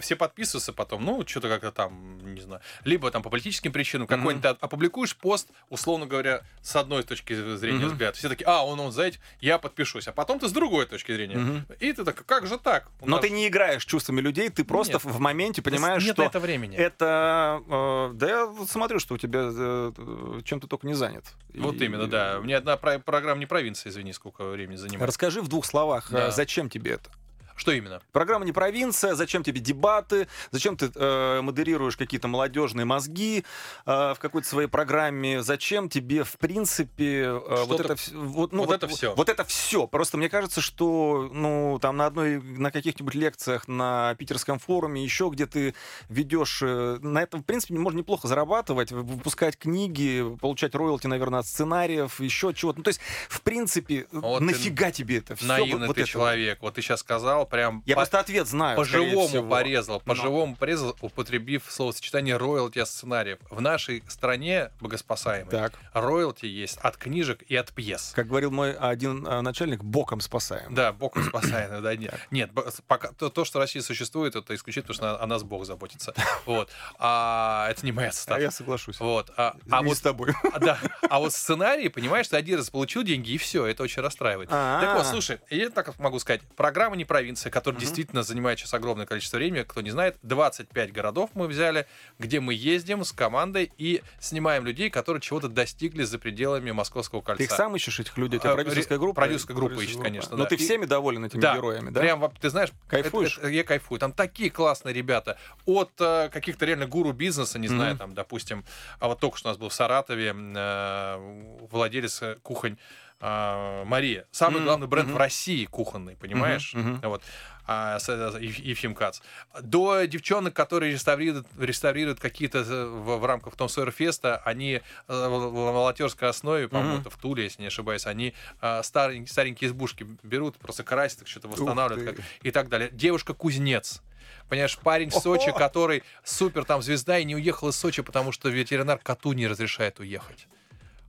[0.00, 2.60] Все подписываются потом, ну, что-то как-то там, не знаю.
[2.84, 4.16] Либо там по политическим причинам Мгм.
[4.18, 7.88] какой-нибудь опубликуешь пост, условно говоря, с одной точки зрения Мгм.
[7.88, 8.16] взгляда.
[8.16, 10.08] Все такие, а, он, он, знаете, я подпишусь.
[10.08, 11.36] А потом ты с другой точки зрения.
[11.36, 11.66] Мгм.
[11.80, 12.88] И ты так, как же так?
[13.00, 15.04] У Но нас ты не играешь чувствами людей, ты просто Нет.
[15.04, 16.76] в моменте понимаешь, нет что на это времени.
[16.76, 17.62] это...
[17.68, 21.24] э, да я смотрю, что у тебя э, э, чем ты только не занят.
[21.54, 22.38] Вот И- именно, да.
[22.38, 25.08] У меня одна про- программа не провинция, извини, сколько времени занимает.
[25.08, 26.28] Расскажи в двух словах, Да.
[26.28, 27.10] э, зачем тебе это?
[27.56, 28.00] Что именно?
[28.12, 33.44] Программа не провинция, зачем тебе дебаты, зачем ты э, модерируешь какие-то молодежные мозги
[33.86, 38.74] э, в какой-то своей программе, зачем тебе, в принципе, э, вот это, вот, ну, вот
[38.74, 39.14] это всё.
[39.14, 39.86] Вот это все.
[39.86, 45.30] Просто мне кажется, что ну, там на одной, на каких-нибудь лекциях на питерском форуме, еще
[45.32, 45.74] где ты
[46.10, 51.46] ведешь, э, на этом, в принципе, можно неплохо зарабатывать, выпускать книги, получать роялти, наверное, от
[51.46, 52.78] сценариев, еще от чего-то.
[52.78, 55.46] Ну, то есть, в принципе, Вот нафига тебе это все?
[55.46, 56.58] Наивный ты человек.
[56.60, 57.82] Вот ты сейчас сказал, прям...
[57.86, 58.76] Я по- просто ответ знаю.
[58.76, 60.00] По-живому порезал, Но.
[60.00, 63.38] по-живому порезал, употребив словосочетание роялти от сценариев.
[63.50, 65.72] В нашей стране богоспасаемой Так.
[65.92, 68.12] роялти есть от книжек и от пьес.
[68.14, 70.74] Как говорил мой один а, начальник, боком спасаем.
[70.74, 72.14] Да, Бог спасает, да, нет.
[72.30, 72.50] Нет,
[72.86, 76.14] пока, то, то, что Россия существует, это исключительно, потому что о нас Бог заботится.
[76.46, 76.70] Вот.
[76.98, 78.40] А это не моя А цитата.
[78.40, 79.00] я соглашусь.
[79.00, 79.30] Вот.
[79.36, 80.32] А, а вот с тобой.
[80.52, 80.78] а, да.
[81.08, 84.48] А вот сценарий, понимаешь, ты один раз получил деньги, и все, это очень расстраивает.
[84.48, 84.58] Так
[84.90, 84.94] А.
[84.96, 89.06] вот, слушай, я так могу сказать, программа не провинция, провинция, которая действительно занимает сейчас огромное
[89.06, 89.62] количество времени.
[89.62, 91.86] Кто не знает, 25 городов мы взяли,
[92.18, 97.38] где мы ездим с командой и снимаем людей, которые чего-то достигли за пределами Московского кольца.
[97.38, 98.40] Ты их сам ищешь, этих людей?
[98.40, 99.20] Тебя А, продюсерская группа?
[99.20, 100.48] продюсерская группа ищет, конечно, Но да.
[100.48, 102.00] ты всеми доволен этими Да, героями, да?
[102.00, 103.38] Прям, ты знаешь, Кайфуешь?
[103.38, 103.98] это- это- я кайфую.
[103.98, 105.38] Там такие классные ребята.
[105.66, 107.98] От э, каких-то реально гуру бизнеса, не знаю, Мгм.
[107.98, 108.64] там, допустим,
[108.98, 112.78] а вот только что у нас был в Саратове э, владелец э, кухонь
[113.20, 114.26] э, Мария.
[114.30, 115.16] Самый Мгм, главный бренд мгм.
[115.16, 116.74] в России кухонный, понимаешь?
[116.74, 117.00] мгм.
[117.02, 117.22] Вот.
[117.68, 119.20] А, с- э, Ефим Кац.
[119.60, 124.80] До девчонок, которые реставрируют, реставрируют какие-то э, в, в рамках Том Сойер Феста, они э,
[125.08, 130.06] в волонтерской основе, по-моему, это в Туле, если не ошибаюсь, они э, старенькие, старенькие избушки
[130.22, 132.88] берут, просто красят их, что-то восстанавливают как- и так далее.
[132.92, 134.00] Девушка-кузнец.
[134.48, 138.48] Понимаешь, парень в Сочи, который супер там звезда и не уехал из Сочи, потому что
[138.48, 140.46] ветеринар коту не разрешает уехать.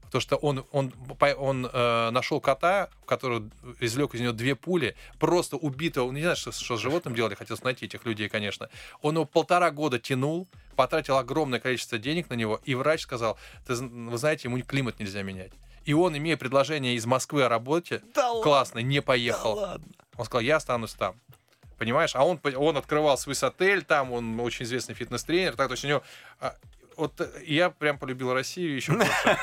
[0.08, 0.92] Потому что он, он,
[1.38, 6.08] он э, нашел кота, который извлек из него две пули, просто убитого.
[6.08, 8.70] Он не знаю, что, что с животным делали, хотел найти этих людей, конечно.
[9.02, 13.74] Он его полтора года тянул, потратил огромное количество денег на него, и врач сказал, «Ты
[13.74, 15.52] вы знаете, ему климат нельзя менять.
[15.84, 19.54] И он, имея предложение из Москвы о работе, Да классный, не да поехал.
[19.54, 19.86] ладно.
[20.16, 21.14] Он сказал, я останусь там.
[21.78, 22.14] Понимаешь?
[22.14, 25.56] А он, он открывал свой отель, там он очень известный фитнес-тренер.
[25.56, 26.02] Так, то есть у него...
[26.98, 29.38] Вот э, я прям полюбил Россию еще больше.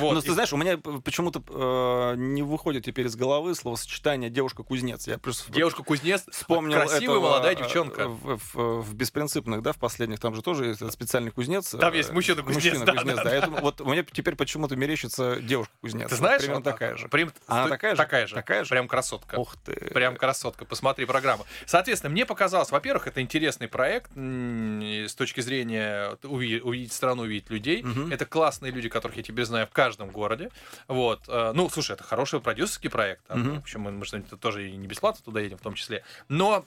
[0.00, 5.06] Вот, Ну, ты знаешь, у меня почему-то э, не выходит теперь из головы словосочетание девушка-кузнец.
[5.06, 8.08] Я просто Девушка-кузнец, вспомнил красивая этого, молодая э, девчонка.
[8.08, 11.70] В, в- в беспринципных, да, в последних, там же тоже есть специальный кузнец.
[11.78, 13.34] Там есть мужчина-кузнец, да, Мужчина-кузнец, да, да.
[13.36, 16.08] Это вот у меня теперь почему-то мерещится девушка-кузнец.
[16.08, 17.08] Ты знаешь, Примерно такая же.
[17.08, 17.96] прям- Она такая же?
[17.98, 18.34] Такая же.
[18.34, 18.70] Такая же?
[18.70, 19.36] Прям красотка.
[19.38, 19.74] Ух ты.
[19.92, 21.44] Прям красотка, посмотри программу.
[21.66, 27.82] Соответственно, мне показалось, во-первых, это интересный проект с точки зрения уви- увидеть страну, увидеть людей.
[27.82, 28.12] Мгм.
[28.12, 30.50] Это классные люди, которых я теперь знаю в каждом городе.
[30.88, 31.24] Вот.
[31.28, 33.28] э, Ну, слушай, это хороший продюсерский проект.
[33.28, 33.56] Мгм.
[33.56, 36.04] В общем, мы, мы же тоже и не бесплатно туда едем в том числе.
[36.28, 36.64] Но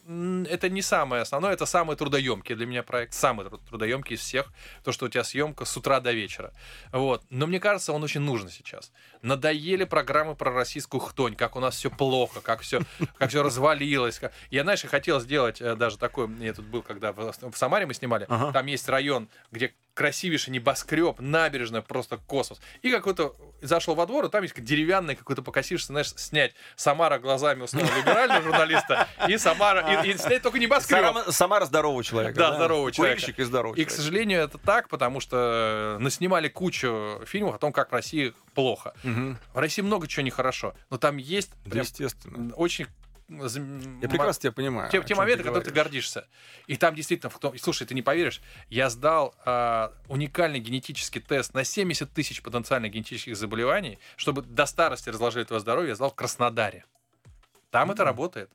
[0.50, 3.14] это не самое основное, это самый трудоемкий для меня проект.
[3.14, 4.48] Самый тру- трудоемкий из всех.
[4.84, 6.52] То, что у тебя съемка с утра до вечера.
[6.92, 7.24] Вот.
[7.30, 8.92] Но мне кажется, он очень нужен сейчас.
[9.22, 12.82] Надоели программы про российскую хтонь, как у нас все плохо, как все,
[13.18, 14.22] как все развалилось.
[14.52, 17.94] Я, знаешь, хотел сделать э, даже такой, я тут был, когда в, в Самаре мы
[17.94, 18.52] снимали, Ага.
[18.52, 22.62] там есть район, где красивейший небоскреб, набережная, просто космос.
[22.84, 27.64] И какой-то зашел во двор, и там есть деревянный какой-то покосишься, знаешь, снять Самара глазами
[27.64, 31.02] условно либерального журналиста и Самара, и, и снять только небоскреб.
[31.02, 32.40] Сама, Самара здорового человека.
[32.40, 33.20] Да, здорового человека.
[33.20, 37.58] Курильщик и здоровый И, к сожалению, это так, потому что э, наснимали кучу фильмов о
[37.58, 38.94] том, как в России плохо.
[39.04, 39.38] Мгм.
[39.54, 42.54] В России много чего нехорошо, но там есть Да, прям естественно.
[42.56, 42.88] очень...
[43.30, 44.90] Я прекрасно тебя понимаю.
[44.92, 46.28] те, те моменты, ты когда ты гордишься.
[46.68, 51.54] И там действительно, в том- слушай, ты не поверишь, я сдал а, уникальный генетический тест
[51.54, 56.16] на 70 тысяч потенциальных генетических заболеваний, чтобы до старости разложили твое здоровье, я сдал в
[56.16, 56.86] Краснодаре.
[57.70, 58.08] Там это Мгм.
[58.08, 58.50] работает.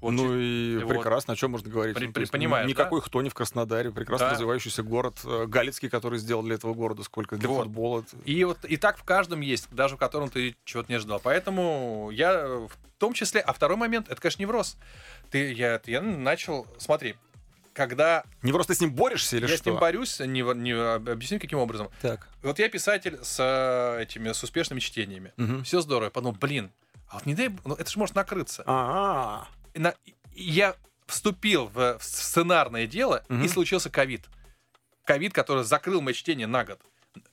[0.00, 0.88] Вот ну и вот.
[0.94, 1.96] прекрасно, о чем можно говорить?
[1.96, 4.32] При- Ну, при- есть понимаешь, Никакой хтони в Краснодаре, прекрасно Да.
[4.34, 5.18] развивающийся город.
[5.24, 7.64] э, Галицкий, который сделал для этого города сколько, для Вот.
[7.64, 8.04] футбола.
[8.24, 11.20] И вот и так в каждом есть, даже в котором ты чего-то не ожидал.
[11.22, 14.76] Поэтому я э, в том числе, а второй момент, это, конечно, невроз.
[15.30, 17.16] Ты, я, я начал, смотри,
[17.72, 19.62] когда Не просто с ним борешься или я что?
[19.62, 21.88] с ним борюсь, не, не объясню каким образом.
[22.02, 22.28] Так.
[22.42, 25.32] Вот я писатель с э, этими с успешными чтениями.
[25.36, 25.64] Мгм.
[25.64, 26.04] Все здорово.
[26.06, 26.70] Я подумал, блин,
[27.08, 28.62] а вот не дай, ну это же может накрыться.
[28.66, 29.57] А, и
[30.34, 33.48] я вступил в, сценарное дело, и Мгм.
[33.48, 34.26] случился ковид.
[35.04, 36.80] Ковид, который закрыл мои чтения на год.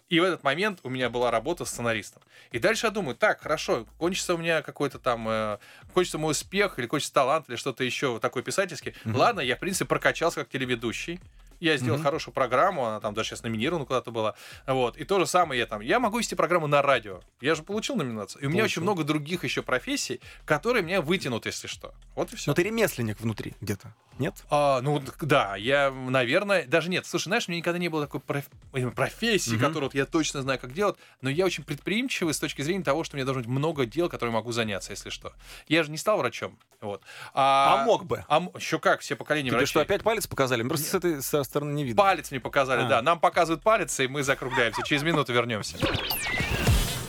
[0.07, 2.21] И в этот момент у меня была работа с сценаристом.
[2.51, 5.57] И дальше я думаю, так, хорошо, кончится у меня какой-то там, э,
[5.93, 8.95] кончится мой успех, или кончится талант, или что-то еще такое писательский.
[9.03, 9.15] Мгм.
[9.17, 11.19] Ладно, я, в принципе, прокачался как телеведущий.
[11.59, 12.03] Я сделал Мгм.
[12.05, 14.35] хорошую программу, она там даже сейчас номинирована куда-то была.
[14.67, 14.97] Вот.
[14.97, 15.81] И то же самое я там.
[15.81, 17.21] Я могу вести программу на радио.
[17.41, 18.41] Я же получил номинацию.
[18.41, 18.81] И у меня Получил.
[18.81, 21.93] очень много других еще профессий, которые меня вытянут, если что.
[22.15, 22.51] Вот и все.
[22.51, 24.35] Но ты ремесленник внутри где-то, нет?
[24.49, 27.05] А, ну да, я, наверное, даже нет.
[27.05, 29.59] Слушай, знаешь, у меня никогда не было такой проф- именно профессии, Мгм.
[29.59, 33.03] которую вот я точно знаю, как делать, но я очень предприимчивый с точки зрения того,
[33.03, 35.33] что у меня должно быть много дел, которые могу заняться, если что.
[35.67, 36.57] Я же не стал врачом.
[36.81, 37.01] Вот.
[37.33, 38.23] А, мог бы.
[38.29, 39.71] А еще как, все поколения Тебе врачей.
[39.71, 40.61] что, опять палец показали?
[40.63, 42.01] Просто с этой стороны не видно.
[42.03, 42.87] Палец мне показали, А.
[42.87, 43.01] да.
[43.01, 44.81] Нам показывают палец, и мы закругляемся.
[44.83, 45.77] Через минуту вернемся.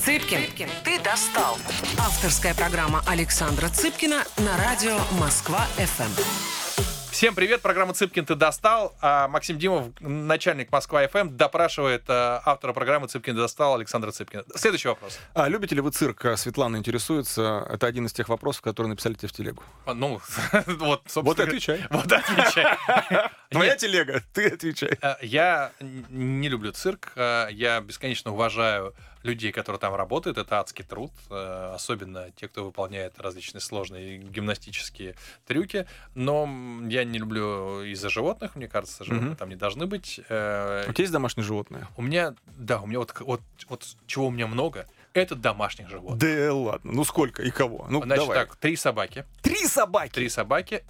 [0.00, 1.58] Цыпкин, ты достал.
[1.98, 6.95] Авторская программа Александра Цыпкина на радио Москва-ФМ.
[7.16, 8.94] Всем привет, программа «Цыпкин, ты достал».
[9.00, 14.44] А Максим Димов, начальник Москва-ФМ, допрашивает а, автора программы «Цыпкин, ты достал» Александра Цыпкина.
[14.54, 15.18] Следующий вопрос.
[15.32, 16.26] А любите ли вы цирк?
[16.26, 17.66] А, Светлана интересуется.
[17.70, 19.62] Это один из тех вопросов, которые написали тебе в телегу.
[19.86, 20.20] А, Ну,
[20.66, 21.86] вот, собственно Вот отвечай.
[21.90, 22.66] Вот отвечай.
[23.48, 24.98] Твоя телега, ты отвечай.
[25.00, 28.92] э, Я не люблю цирк, э, я бесконечно уважаю
[29.26, 35.14] людей, которые там работают, это адский труд, э, особенно те, кто выполняет различные сложные гимнастические
[35.46, 35.86] трюки.
[36.14, 36.48] Но
[36.88, 39.36] я не люблю из-за животных, мне кажется, животные Мгм.
[39.36, 40.20] там не должны быть.
[40.28, 41.86] Э, У тебя есть домашние животные?
[41.96, 46.18] У меня, да, у меня вот, вот, вот чего у меня много, это домашних животных.
[46.18, 47.86] Да ладно, ну сколько и кого?
[47.90, 48.38] Ну Значит давай.
[48.46, 50.12] так, три собаки, Три собаки!
[50.12, 50.84] три собаки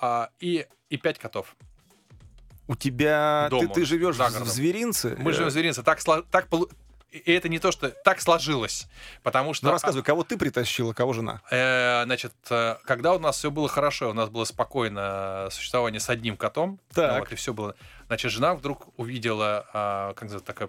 [0.00, 1.56] а, и, и пять котов.
[2.66, 3.46] У тебя...
[3.50, 5.16] Ты, Дома, ты живешь за в зверинце?
[5.18, 5.82] Мы Э, живем в зверинце.
[5.82, 6.48] Так, так
[7.10, 8.86] И это не то, что так сложилось,
[9.22, 9.66] потому что...
[9.66, 11.40] Ну рассказывай, кого ты притащила, кого жена?
[11.50, 16.10] Э, значит, э, когда у нас все было хорошо, у нас было спокойно существование с
[16.10, 17.20] одним котом, Так.
[17.20, 17.74] вот, и все было.
[18.08, 20.68] Значит, жена вдруг увидела, а, как называется, такая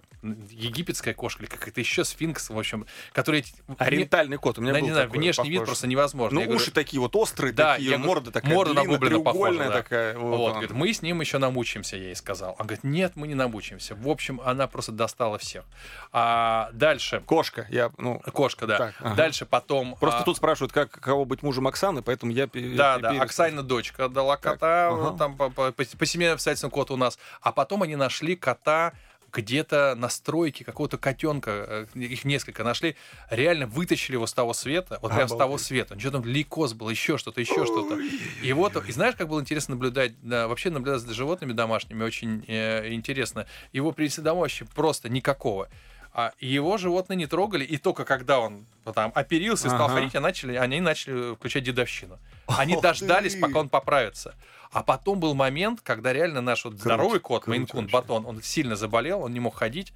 [0.50, 3.46] египетская кошка или какая-то еще сфинкс, в общем, который...
[3.78, 4.58] Ориентальный кот.
[4.58, 5.68] У меня Да, был не знаю, такой, внешний вид похож.
[5.70, 6.36] просто невозможно.
[6.36, 8.88] Ну, Я говорю, уши такие вот острые, Да, такие, я говорю, морда такая морда длинная,
[8.92, 9.74] нагублена похожа, треугольная да.
[9.74, 10.18] такая.
[10.18, 12.56] Вот Вот, говорит, мы с ним еще намучимся, я ей сказал.
[12.60, 13.96] Он говорит, нет, мы не намучимся.
[13.96, 15.64] В общем, она просто достала всех.
[16.12, 18.20] А дальше, Кошка, я, ну...
[18.20, 18.78] кошка, да.
[18.78, 19.16] Так, ага.
[19.16, 19.96] Дальше потом...
[19.96, 22.48] Просто а, тут спрашивают, как кого быть мужем Оксаны, поэтому я...
[22.48, 22.60] Да,
[22.96, 25.18] я да, перес- Оксана дочка дала кота, ага.
[25.18, 27.18] там по, по, по, по семейным обстоятельствам кот у нас.
[27.42, 28.94] А потом они нашли кота
[29.32, 32.96] где-то на стройке какого-то котенка, э, их несколько нашли,
[33.30, 35.66] реально вытащили его с того света, вот прям с того Обалдеть.
[35.68, 36.00] света.
[36.00, 38.00] Что там лейкоз был, еще что-то, еще что-то.
[38.42, 42.44] И вот, и знаешь, как было интересно наблюдать, да, вообще наблюдать за животными домашними очень
[42.48, 43.46] э, интересно.
[43.72, 45.70] Его принесли домой вообще просто никакого.
[46.12, 49.96] А его животные не трогали, и только когда он ну, там оперился и стал Ага.
[49.96, 52.18] ходить, они начали, они начали включать дедовщину.
[52.48, 53.40] Они Ох дождались, ты!
[53.40, 54.34] пока он поправится.
[54.72, 57.88] А потом был момент, когда реально наш вот здоровый кот, Мейнкун.
[57.88, 59.94] Батон, он сильно заболел, он не мог ходить.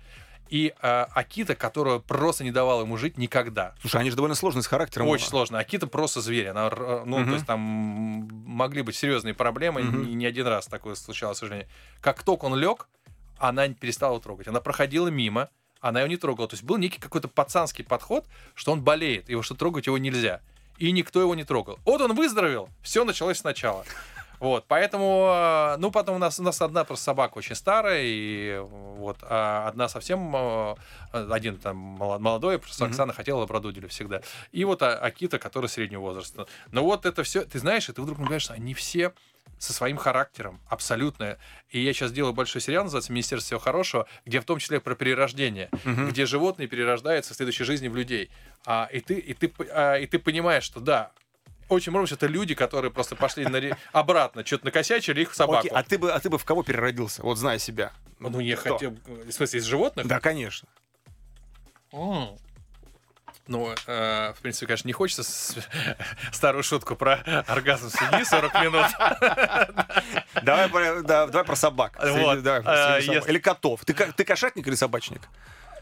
[0.49, 3.75] И э, Акита, которая просто не давала ему жить никогда.
[3.81, 5.07] Слушай, они же довольно сложные с характером.
[5.07, 5.57] Очень сложно.
[5.59, 6.47] Акита просто зверь.
[6.49, 7.27] Она, р- ну, Мгм.
[7.29, 10.03] то есть там могли быть серьезные проблемы, Мгм.
[10.03, 11.69] и не один раз такое случалось, к сожалению.
[12.01, 12.87] Как только он лег,
[13.39, 14.47] она перестала трогать.
[14.47, 15.49] Она проходила мимо,
[15.81, 16.47] она его не трогала.
[16.47, 20.41] То есть был некий какой-то пацанский подход, что он болеет, его что трогать его нельзя.
[20.77, 21.79] И никто его не трогал.
[21.85, 23.85] Вот он выздоровел, все началось сначала.
[24.43, 28.59] Вот, поэтому, э, ну, потом у нас, у нас одна просто собака очень старая, и
[28.59, 30.75] вот, а одна совсем, э,
[31.13, 32.91] один там моло- молодой, просто Мгм.
[32.91, 34.21] Оксана хотела лабрадудили всегда.
[34.51, 36.45] И вот А- Акита, который среднего возраста.
[36.73, 39.13] Но вот это все, ты знаешь, и ты вдруг понимаешь, что они все
[39.59, 41.37] со своим характером, абсолютно.
[41.69, 44.93] И я сейчас делаю большой сериал, называется «Министерство всего хорошего», где в том числе про
[44.95, 46.09] перерождение, Мгм.
[46.09, 48.29] где животные перерождаются в следующей жизни в людей.
[48.65, 51.11] А, и, ты, и, ты, а, и ты понимаешь, что да,
[51.73, 55.35] очень может быть, это люди, которые просто пошли на ре- обратно, что-то накосячили их в
[55.35, 55.59] собаку.
[55.67, 57.21] Окей, а ты бы, а ты бы в кого переродился?
[57.23, 57.91] Вот зная себя.
[58.19, 58.73] Ну, я Кто?
[58.73, 58.97] хотел...
[59.05, 60.07] В смысле, из животных?
[60.07, 60.67] Да, конечно.
[61.91, 62.29] М.
[63.47, 65.57] Ну, э, в принципе, конечно, не хочется с-
[66.31, 67.15] старую шутку про
[67.47, 68.85] оргазм свиньи 40 минут.
[70.43, 71.97] Давай про, да, давай про собак.
[72.01, 73.83] Вот, а, если- Или котов.
[73.85, 75.21] Ты кошатник или собачник?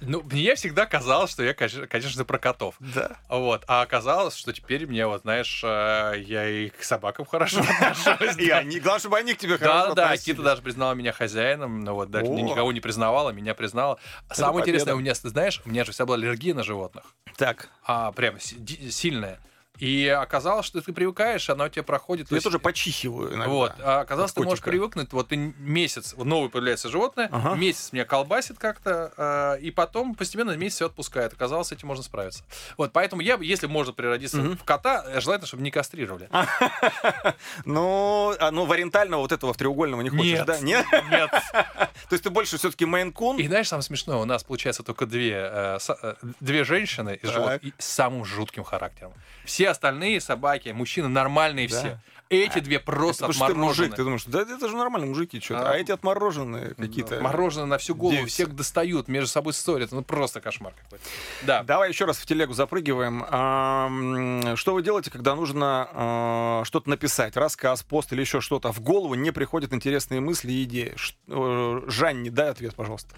[0.02, 2.76] Ну, мне всегда казалось, что я, конечно, про котов.
[2.80, 3.18] Да.
[3.30, 3.64] Вот.
[3.68, 8.36] А оказалось, что теперь мне, вот, знаешь, э, я и к собакам хорошо отношусь.
[8.38, 8.58] И да.
[8.58, 10.26] они, главное, чтобы они к тебе Да, хорошо да, относились.
[10.26, 12.36] Кита даже признала меня хозяином, но вот даже О.
[12.36, 14.00] никого не признавала, меня признала.
[14.32, 17.06] Самое интересное, у меня, знаешь, у меня же вся была аллергия на животных,
[17.38, 19.40] Так, а прям сильная.
[19.82, 22.30] И оказалось, что ты привыкаешь, оно у тебя проходит.
[22.30, 23.48] я есть- тоже почихиваю иногда.
[23.52, 27.56] Вот, а оказалось, ты можешь привыкнуть, вот ты месяц, новое появляется животное, Ага.
[27.56, 31.34] месяц меня колбасит как-то, а, и потом постепенно месяц все отпускает.
[31.34, 32.44] Оказалось, с этим можно справиться.
[32.78, 34.58] Вот, поэтому я, если можно преродиться Мгм.
[34.58, 36.30] в кота, э, желательно, чтобы не кастрировали.
[37.66, 40.60] Ну, а, ну, в ориентального вот этого в треугольного не хочешь, да?
[40.60, 40.86] Нет?
[41.10, 41.32] Нет.
[41.54, 43.38] То есть ты больше все-таки мейн-кун?
[43.40, 48.26] И знаешь, самое смешное, у нас получается только две, э, э, две женщины с самым
[48.26, 49.14] жутким характером.
[49.46, 51.78] Все остальные собаки, мужчины нормальные Да.
[51.80, 52.00] все.
[52.30, 53.60] Эти две просто Потому что ты мужик,
[53.92, 53.96] отмороженные.
[53.98, 55.70] ты думаешь, да это же нормальные мужики что-то.
[55.70, 57.20] А, А эти отмороженные какие-то.
[57.20, 58.32] Мороженое на всю голову, девицы.
[58.32, 59.96] всех достают, между собой ссорятся.
[59.96, 61.04] Ну, просто кошмар какой-то.
[61.46, 61.64] Да.
[61.64, 63.26] Давай еще раз в телегу запрыгиваем.
[63.30, 67.36] А, Что вы делаете, когда нужно а, что-то написать?
[67.36, 68.70] Рассказ, пост или еще что-то.
[68.70, 70.96] А в голову не приходят интересные мысли и идеи.
[71.28, 73.14] Э, Жанни, дай ответ, пожалуйста.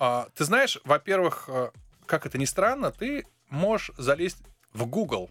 [0.00, 1.70] А, ты знаешь, во-первых, э,
[2.04, 4.38] как это ни странно, ты можешь залезть
[4.72, 5.30] в Google.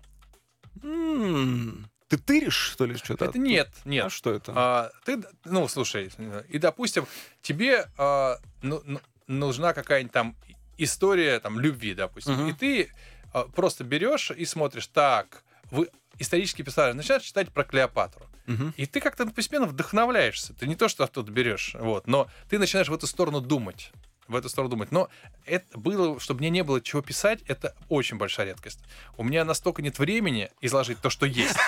[0.82, 3.26] Ты тыришь, что ли, что-то?
[3.26, 4.06] Это нет, нет.
[4.08, 4.52] А что это?
[4.56, 6.12] А, ты, ну, слушай,
[6.50, 7.06] и, допустим,
[7.42, 10.36] тебе а, ну, ну, нужна какая-нибудь там
[10.78, 12.50] история там любви, допустим, Мгм.
[12.50, 12.92] и ты
[13.32, 18.26] а, просто берешь и смотришь, так, вы исторические персонажи, начинаешь читать про Клеопатру.
[18.48, 18.74] Мгм.
[18.76, 20.54] И ты как-то постепенно вдохновляешься.
[20.54, 23.92] Ты не то, что оттуда берешь, вот, но ты начинаешь в эту сторону думать.
[24.30, 24.92] В эту сторону думать.
[24.92, 25.10] Но
[25.46, 28.80] это было, чтобы мне не было чего писать, это очень большая редкость.
[29.18, 31.58] У меня настолько нет времени изложить то, что есть.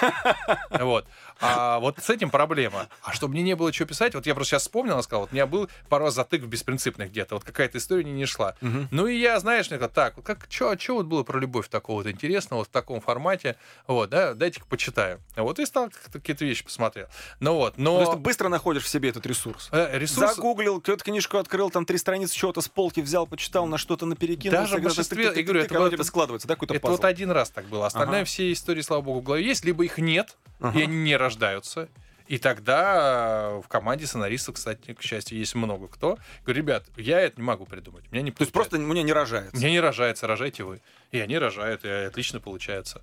[0.70, 1.06] Вот.
[1.40, 2.88] А вот с этим проблема.
[3.04, 5.32] А чтобы мне не было что писать, вот я просто сейчас вспомнил, он сказал, вот
[5.32, 8.56] у меня был пару раз затык в беспринципных где-то, вот какая-то история не, шла.
[8.62, 12.60] Ну и я, знаешь, мне так, как, что вот было про любовь такого вот интересного,
[12.60, 13.56] вот в таком формате,
[13.88, 15.20] вот, да, дайте-ка почитаю.
[15.36, 17.08] Вот и стал какие-то вещи посмотрел.
[17.40, 19.70] Ну вот, То есть ты но быстро находишь в себе этот ресурс.
[19.72, 20.36] э, ресурс...
[20.36, 24.62] Загуглил, какую-то книжку открыл, там три страницы чего-то с полки взял, почитал, на что-то наперекинулся.
[24.62, 27.66] Даже в большинстве, я говорю, это вот- складывается, да, какой-то Это вот один раз так
[27.66, 27.88] было.
[27.88, 28.26] Остальное Ага.
[28.26, 30.38] все истории, слава богу, в голове есть, либо их нет,
[30.74, 31.88] и они не рождаются.
[32.28, 36.18] И тогда э, в команде сценаристов, кстати, к счастью, есть много кто.
[36.46, 38.10] Говорю, ребят, я это не могу придумать.
[38.10, 39.58] Меня не То есть просто меня не рожается.
[39.58, 40.82] Мне не рожается, рожайте вы.
[41.12, 43.02] И они рожают, и отлично получается.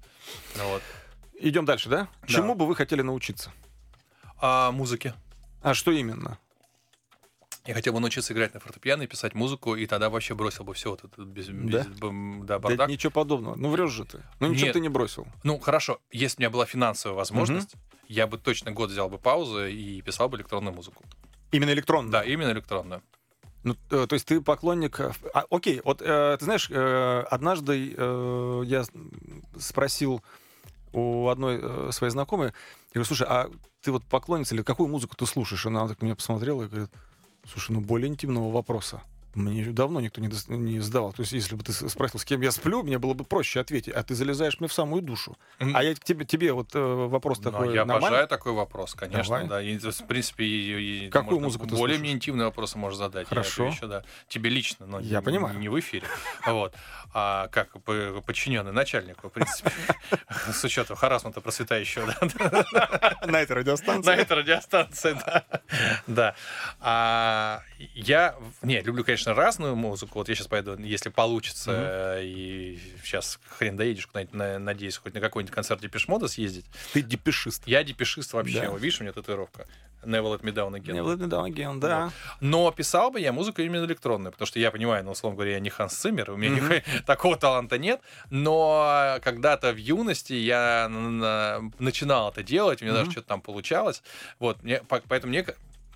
[0.56, 0.82] Вот.
[1.38, 2.08] Идем дальше, да?
[2.22, 2.26] Да.
[2.26, 3.52] Чему бы вы хотели научиться?
[4.40, 5.12] А музыки?
[5.62, 6.38] А что именно?
[7.68, 10.72] Я хотел бы научиться играть на фортепиано и писать музыку, и тогда вообще бросил бы
[10.72, 12.06] все вот это без, без- Да?
[12.06, 12.88] бм, да, Да бардак.
[12.88, 13.56] ничего подобного.
[13.56, 14.22] Ну, врешь же ты.
[14.40, 14.72] Ну, ничего Нет.
[14.72, 15.26] ты не бросил.
[15.44, 17.74] Ну, хорошо, если бы у меня была финансовая возможность,
[18.08, 21.04] я бы точно год взял бы паузу и писал бы электронную музыку.
[21.52, 22.10] Именно электронно.
[22.10, 23.02] Да, именно электронную.
[23.64, 24.98] Ну, э, то есть ты поклонник...
[25.00, 28.84] э, а, окей, вот э, ты знаешь, э, однажды э, я
[29.58, 30.22] спросил
[30.94, 32.52] у одной э, своей знакомой, я
[32.94, 33.50] говорю, слушай, а
[33.82, 35.66] ты вот поклонница или какую музыку ты слушаешь?
[35.66, 36.90] Она так меня посмотрела и говорит,
[37.46, 39.02] слушай, ну более интимного вопроса.
[39.34, 41.12] Мне давно никто не, не задавал.
[41.12, 43.92] То есть, если бы ты спросил, с кем я сплю, мне было бы проще ответить.
[43.94, 45.36] А ты залезаешь мне в самую душу.
[45.60, 48.06] М, А я к тебе, тебе вот э, вопрос ну, такой я нормальный?
[48.08, 49.48] обожаю такой вопрос, конечно, Давай.
[49.48, 49.62] да.
[49.62, 52.00] И, в принципе, и, и Какую можно музыку ты более слушаешь?
[52.00, 53.24] мне интимные вопросы можешь задать.
[53.24, 53.66] Я Хорошо.
[53.68, 54.02] отвечу, да.
[54.28, 55.58] Тебе лично, но Я не, понимаю.
[55.58, 56.06] не в эфире.
[56.46, 56.74] Вот.
[57.14, 59.70] А как по- подчиненный начальнику, в принципе,
[60.52, 62.06] с учетом харасмента процветающего,
[63.26, 64.10] На этой радиостанции.
[64.10, 65.44] на этой радиостанции, да.
[66.06, 66.34] Да.
[66.80, 67.62] А,
[67.94, 70.18] я, не, люблю, конечно, разную музыку.
[70.18, 71.72] Вот я сейчас пойду, если получится,
[72.18, 76.66] э, и сейчас хрен доедешь, куда-нибудь, на- надеюсь, хоть на какой-нибудь концерт Депешмода съездить.
[76.92, 77.62] Ты депешист.
[77.66, 78.60] Я депешист вообще.
[78.68, 78.76] Да.
[78.76, 79.66] Видишь, у меня татуировка.
[80.04, 80.92] Never let me down again.
[80.92, 82.12] Не, Владимир Далаген, да.
[82.40, 85.60] Но писал бы я музыку именно электронную, потому что я понимаю, ну, условно говоря, я
[85.60, 88.00] не Ханс Циммер, у меня ни- такого таланта нет,
[88.30, 90.88] но когда-то в юности я
[91.78, 93.12] начинал это делать, у меня даже Мгм.
[93.12, 94.02] что-то там получалось,
[94.38, 95.44] вот, мне, по- поэтому мне,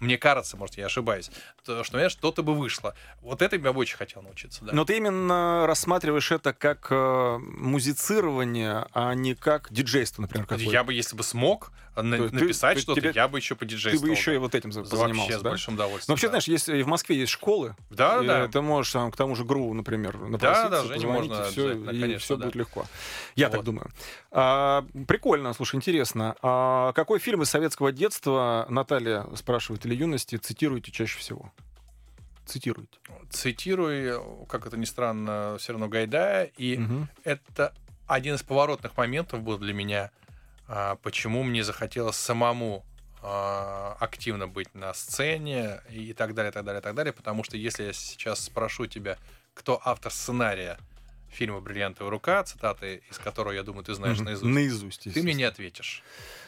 [0.03, 1.31] мне кажется, может, я ошибаюсь,
[1.65, 2.95] то, что меня что-то бы вышло.
[3.21, 4.73] Вот это я бы очень хотел научиться, да.
[4.73, 10.85] Но ты именно рассматриваешь это как э, музицирование, а не как диджейство, например, какое я
[10.85, 13.61] бы, если бы смог на- То есть ты- написать что-то, тебе- я бы еще Ты
[13.61, 14.07] подиджействовал.
[14.09, 15.51] бы еще и вот этим за- Вообще с да?
[15.51, 16.05] большим удовольствием.
[16.09, 16.31] Ну, вообще, да.
[16.31, 17.77] знаешь, есть, и в Москве есть школы.
[17.91, 18.49] Да, да.
[18.49, 21.73] Ты можешь там, к тому же ГРУ, например, напроситься, да, Жене позвонить, можно и все,
[21.73, 22.45] и конечно, все да.
[22.47, 22.87] будет легко.
[23.37, 23.67] Я так Вот.
[23.67, 23.91] думаю.
[24.31, 26.35] А, прикольно, слушай, интересно.
[26.41, 31.53] А какой фильм из советского детства, Наталья спрашивает, или юности, цитируете чаще всего?
[32.47, 32.99] Цитируете.
[33.31, 37.09] Цитирую, как это ни странно, все равно Гайдая, и Мгм.
[37.25, 37.73] это
[38.07, 40.11] один из поворотных моментов был для меня,
[40.67, 42.85] а, почему мне захотелось самому
[43.25, 47.85] а, активно быть на сцене и так далее, так далее, так далее, потому что если
[47.85, 49.17] я сейчас спрошу тебя,
[49.55, 50.77] кто автор сценария
[51.31, 55.45] фильма «Бриллиантовая рука», цитаты из которого, я думаю, ты знаешь наизусть, Наизусть, ты мне не
[55.45, 56.03] ответишь.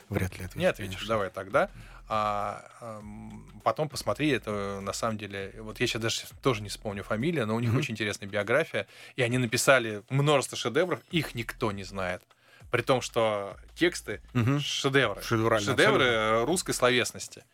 [0.08, 0.56] Вряд ли ответишь.
[0.56, 1.14] Не ответишь, конечно.
[1.14, 1.70] давай тогда.
[2.08, 7.02] А, ам, потом посмотри, это на самом деле, вот я сейчас даже тоже не вспомню
[7.02, 7.78] фамилию, но у них Мгм.
[7.78, 8.86] очень интересная биография,
[9.16, 12.22] и они написали множество шедевров, их никто не знает.
[12.70, 14.60] При том, что тексты Мгм.
[14.60, 15.22] шедевры.
[15.22, 16.02] Шедевры абсолютно.
[16.04, 17.44] э, русской словесности.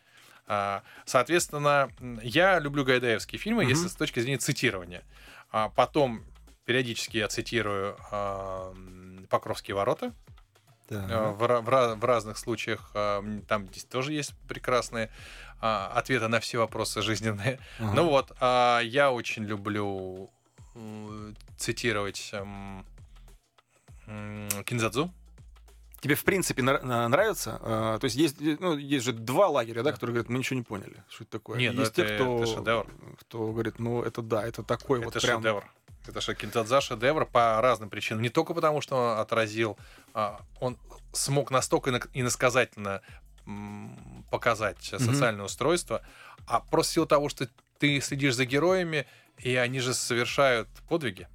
[0.47, 1.89] А, Соответственно,
[2.23, 3.69] я люблю гайдаевские фильмы, Мгм.
[3.69, 5.03] если с точки зрения цитирования.
[5.51, 6.23] А Потом
[6.65, 8.73] периодически я цитирую а,
[9.29, 10.13] «Покровские ворота»,
[10.91, 11.07] Да.
[11.09, 15.09] Э, в, в в разных случаях э, м, там здесь тоже есть прекрасные
[15.61, 17.59] а, ответы на все вопросы жизненные.
[17.79, 17.93] Ага.
[17.93, 20.29] Ну вот, а, я очень люблю
[21.57, 22.85] цитировать эм,
[24.65, 25.11] Кинзадзу.
[26.01, 27.59] Тебе, в принципе, нравится?
[27.61, 29.91] А, то есть есть, ну, есть же два лагеря, да, Да.
[29.93, 31.57] которые говорят, мы ничего не поняли, что это такое.
[31.59, 32.87] Не, ну есть это- те, кто, это шедевр.
[33.19, 35.39] кто говорит, ну, это да, это такой Это вот прям...
[35.41, 35.71] шедевр.
[36.07, 38.21] Это же Кинзадза шедевр по разным причинам.
[38.23, 39.77] Не только потому, что он отразил,
[40.13, 40.77] а, он
[41.13, 43.01] смог настолько иносказательно
[44.29, 46.01] показать социальное устройство,
[46.47, 47.47] а просто в силу того, что
[47.79, 49.05] ты следишь за героями,
[49.37, 51.27] и они же совершают подвиги.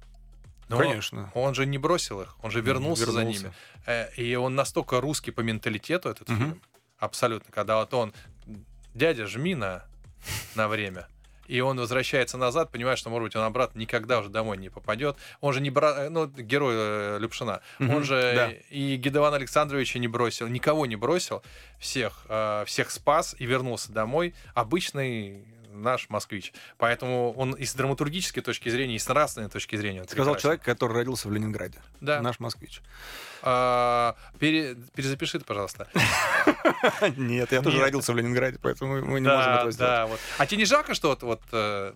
[0.69, 1.31] Но Конечно.
[1.33, 3.39] Он же не бросил их, он же вернулся, за Вернулся.
[3.43, 3.53] ними.
[3.85, 6.37] Э, И он настолько русский по менталитету, этот Мгм.
[6.39, 6.61] фильм.
[6.99, 7.51] Абсолютно.
[7.53, 8.13] Когда вот он,
[8.93, 9.85] дядя, жми на,
[10.55, 11.07] на время.
[11.47, 15.17] И он возвращается назад, понимает, что, может быть, он обратно никогда уже домой не попадет.
[15.41, 16.09] Он же не бра...
[16.09, 17.61] ну, герой э, Любшина.
[17.79, 18.51] Мгм, Он же да.
[18.69, 21.43] и Гедована Александровича не бросил, никого не бросил,
[21.79, 24.33] всех, э, всех спас и вернулся домой.
[24.53, 25.45] Обычный
[25.81, 26.53] наш москвич.
[26.77, 30.03] Поэтому он и с драматургической точки зрения, и с нравственной точки зрения.
[30.03, 30.41] Сказал прекрасен.
[30.41, 31.79] человек, который родился в Ленинграде.
[32.01, 32.21] Да.
[32.21, 32.81] Наш москвич.
[33.41, 35.87] А, пере- перезапиши это, пожалуйста.
[37.17, 40.19] Нет, я тоже родился в Ленинграде, поэтому мы не можем этого сделать.
[40.37, 41.93] А тебе не жалко, что вот, э,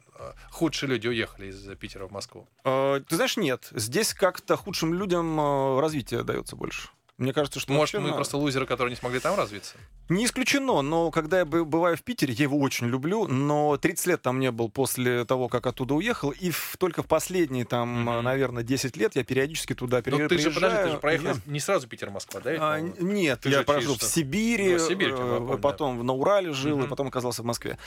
[0.50, 2.48] худшие люди уехали из Питера в Москву?
[2.64, 3.68] Э, Ты знаешь, нет.
[3.72, 6.90] Здесь как-то худшим людям э, развитие дается больше.
[7.22, 9.76] Мне кажется, что Может, мы на- просто лузеры, которые не смогли там развиться?
[10.10, 14.08] Не исключено, но когда я бы- бываю в Питере, я его очень люблю, но 30
[14.08, 18.10] лет там не был после того, как оттуда уехал, и в- только в последние, там,
[18.10, 21.28] э, наверное, 10 лет я периодически туда пере- Ну, ты же, подожди, ты же проехал
[21.28, 22.52] я- не сразу Питер-Москва, да?
[22.60, 24.02] А, нет, Ты я прожил в?
[24.04, 26.90] Сибири, Ну, Сибирь, э, помню, потом на Урале жил, и Мгм.
[26.90, 27.78] потом оказался в Москве.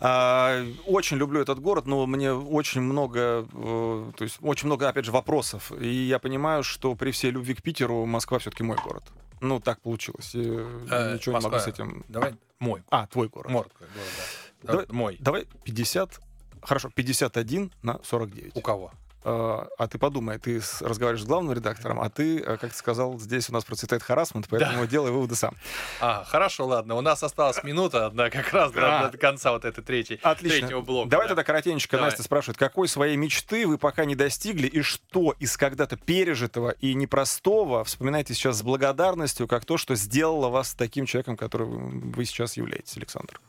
[0.00, 5.04] А, Очень люблю этот город, но мне очень много, э, то есть очень много, опять
[5.06, 5.72] же, вопросов.
[5.80, 9.04] И я понимаю, что при всей любви к Питеру Москва все-таки мой город.
[9.40, 10.34] Ну, так получилось.
[10.34, 11.60] И Э, ничего не могу Москва.
[11.60, 12.04] с этим.
[12.08, 12.82] Давай, мой.
[12.90, 13.50] А, твой город.
[13.50, 14.66] Морд, город, да.
[14.72, 15.16] Давай- Да, Мой.
[15.20, 16.20] Давай 50,
[16.62, 18.52] хорошо, 51 на 49.
[18.56, 18.92] У кого?
[19.26, 23.18] А, а ты подумай, ты разговариваешь с главным редактором, а ты, э, как ты сказал,
[23.18, 25.56] здесь у нас процветает харасмент, поэтому делай выводы сам.
[26.00, 26.94] А, хорошо, ладно.
[26.94, 29.08] У нас осталась минута одна как раз до, А.
[29.08, 30.58] до конца вот этой третьей, Отлично.
[30.60, 31.08] третьего блока.
[31.08, 31.28] Давай да.
[31.30, 31.96] тогда коротенько.
[31.96, 32.10] Давай.
[32.10, 36.94] Настя спрашивает, какой своей мечты вы пока не достигли и что из когда-то пережитого и
[36.94, 42.56] непростого вспоминаете сейчас с благодарностью, как то, что сделало вас таким человеком, которым вы сейчас
[42.58, 43.40] являетесь, Александр?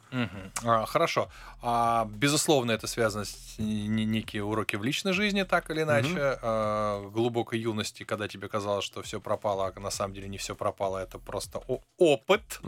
[0.64, 1.30] А, хорошо.
[1.62, 6.40] А, безусловно, это связано с не- некие уроки в личной жизни, так или иначе.
[6.42, 10.56] А, глубокой юности, когда тебе казалось, что все пропало, а на самом деле не все
[10.56, 11.60] пропало, это просто
[11.98, 12.60] опыт.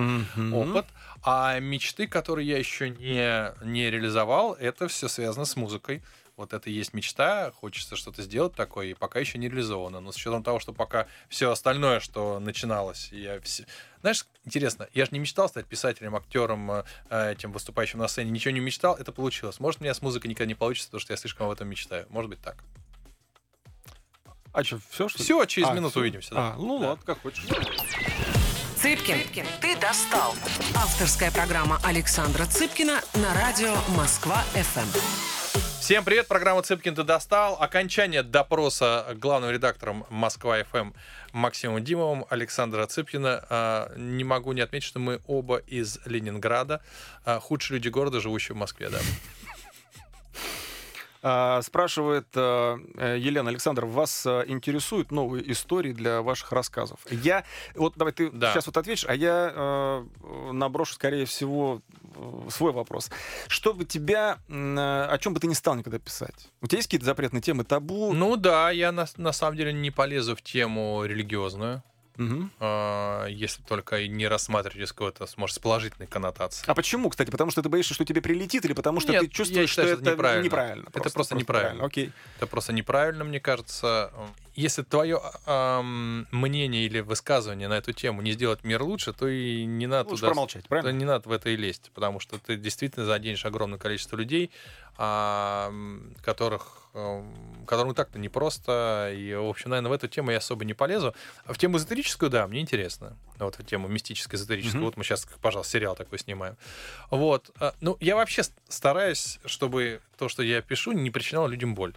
[0.54, 0.86] опыт.
[1.24, 6.02] А мечты, которые я еще не, не реализовал, это все связано с музыкой.
[6.38, 10.00] Вот это и есть мечта, хочется что-то сделать такое, и пока еще не реализовано.
[10.02, 13.66] Но с учетом того, что пока все остальное, что начиналось, я все...
[14.02, 18.54] Знаешь, интересно, я же не мечтал стать писателем, актером, э, этим выступающим на сцене, ничего
[18.54, 19.60] не мечтал, это получилось.
[19.60, 22.06] Может, у меня с музыкой никогда не получится, потому что я слишком об этом мечтаю.
[22.10, 22.64] Может быть так.
[24.58, 25.24] А что, все, что ли?
[25.24, 26.00] Все, через А, минуту всё?
[26.00, 26.34] увидимся.
[26.34, 26.40] да.
[26.40, 26.88] А, ну Да.
[26.90, 27.46] ладно, как хочешь.
[28.78, 30.34] Цыпкин, ты достал.
[30.76, 35.60] Авторская программа Александра Цыпкина на радио Москва-ФМ.
[35.80, 37.56] Всем привет, программа «Цыпкин ты достал».
[37.62, 40.90] Окончание допроса главным редактором Москва-ФМ
[41.34, 43.46] Максимом Димовым Александра Цыпкина.
[43.52, 46.82] А, Не могу не отметить, что мы оба из Ленинграда.
[47.26, 48.98] А, Худшие люди города, живущие в Москве, да.
[51.30, 57.00] А, Спрашивает э, э, Елена Александр, вас э, интересуют новые истории для ваших рассказов?
[57.12, 57.44] Я,
[57.76, 58.54] вот давай ты Да.
[58.54, 60.06] сейчас вот ответишь, а я э,
[60.54, 61.82] наброшу, скорее всего,
[62.16, 63.12] э, свой вопрос.
[63.50, 66.50] Что бы тебя, о чем бы ты не стал никогда писать?
[66.62, 68.14] У тебя есть какие-то запретные темы, табу?
[68.14, 71.84] Ну да, я на, на самом деле не полезу в тему религиозную,
[72.60, 76.70] А, если только не рассматривать из какой-то, может, с положительной коннотацией.
[76.70, 77.30] А почему, кстати?
[77.30, 79.88] Потому что ты боишься, что тебе прилетит, или потому что Нет, ты я чувствуешь, считаю,
[79.88, 80.46] что что это неправильно.
[80.46, 80.90] неправильно?
[80.94, 81.86] Это просто неправильно.
[81.86, 82.12] Окей.
[82.38, 84.12] Это просто неправильно, мне кажется.
[84.58, 89.64] Если твое ам, мнение или высказывание на эту тему не сделать мир лучше, то и
[89.66, 90.98] не надо Лучше туда промолчать, то правильно?
[90.98, 94.50] не надо в это и лезть, потому что ты действительно заденешь огромное количество людей,
[94.98, 99.14] а, м, которых, м, которым так-то непросто.
[99.16, 101.14] И, в общем, наверное, в эту тему я особо не полезу.
[101.46, 103.16] А в тему эзотерическую, да, мне интересно.
[103.38, 104.78] Вот в тему мистической, эзотерическую.
[104.80, 104.86] Мгм.
[104.86, 106.58] Вот мы сейчас, пожалуйста, сериал такой снимаем.
[107.12, 107.52] Вот.
[107.60, 111.94] А, Ну, я вообще стараюсь, чтобы то, что я пишу, не причиняло людям боль.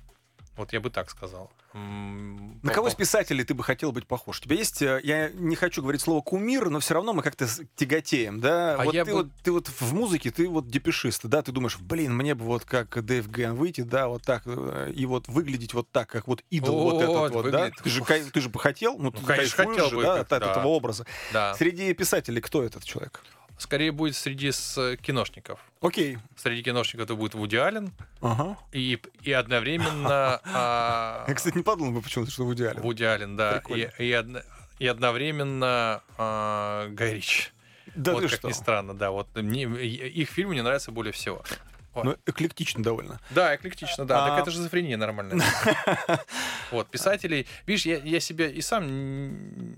[0.59, 1.51] Вот я бы так сказал.
[1.73, 4.39] На кого из писателей ты бы хотел быть похож?
[4.41, 7.47] У тебя есть, э, я не хочу говорить слово кумир, но все равно мы как-то
[7.77, 8.75] тяготеем, да?
[8.75, 11.43] А вот, я ты бы- вот ты вот в музыке, ты вот депешист, да?
[11.43, 15.07] Ты думаешь, блин, мне бы вот как Дэйв Ген выйти, да, вот так, э, и
[15.07, 17.71] вот выглядеть вот так, как вот идол вот Вот, этот вот, да?
[17.83, 20.33] Ты же, ты же бы хотел, ну, ты конечно, хотел же, бы, да, как- от,
[20.33, 20.51] от да.
[20.51, 21.07] этого образа.
[21.33, 21.55] Да.
[21.55, 23.23] Среди писателей кто этот человек?
[23.61, 25.61] Скорее будет среди с киношников.
[25.83, 26.17] Окей.
[26.35, 27.93] Среди киношников это будет Вуди Аллен
[28.23, 28.57] Ага.
[28.73, 32.81] и, и одновременно а, Я, кстати, не подумал бы почему-то, что в идеале.
[32.81, 34.43] Вуди Аллен, да, и, и, одно-
[34.79, 37.51] и одновременно а, Гай Ричи.
[37.95, 38.49] Да вот как что?
[38.49, 41.43] ни странно, да, вот мне, их фильмы мне нравятся более всего.
[41.93, 42.05] Вот.
[42.05, 43.21] Ну, эклектично довольно.
[43.31, 44.25] Да, эклектично, да.
[44.25, 45.41] А- Так это же шизофрения нормальная.
[46.71, 47.47] Вот, писателей.
[47.67, 48.87] Видишь, я, я себя и сам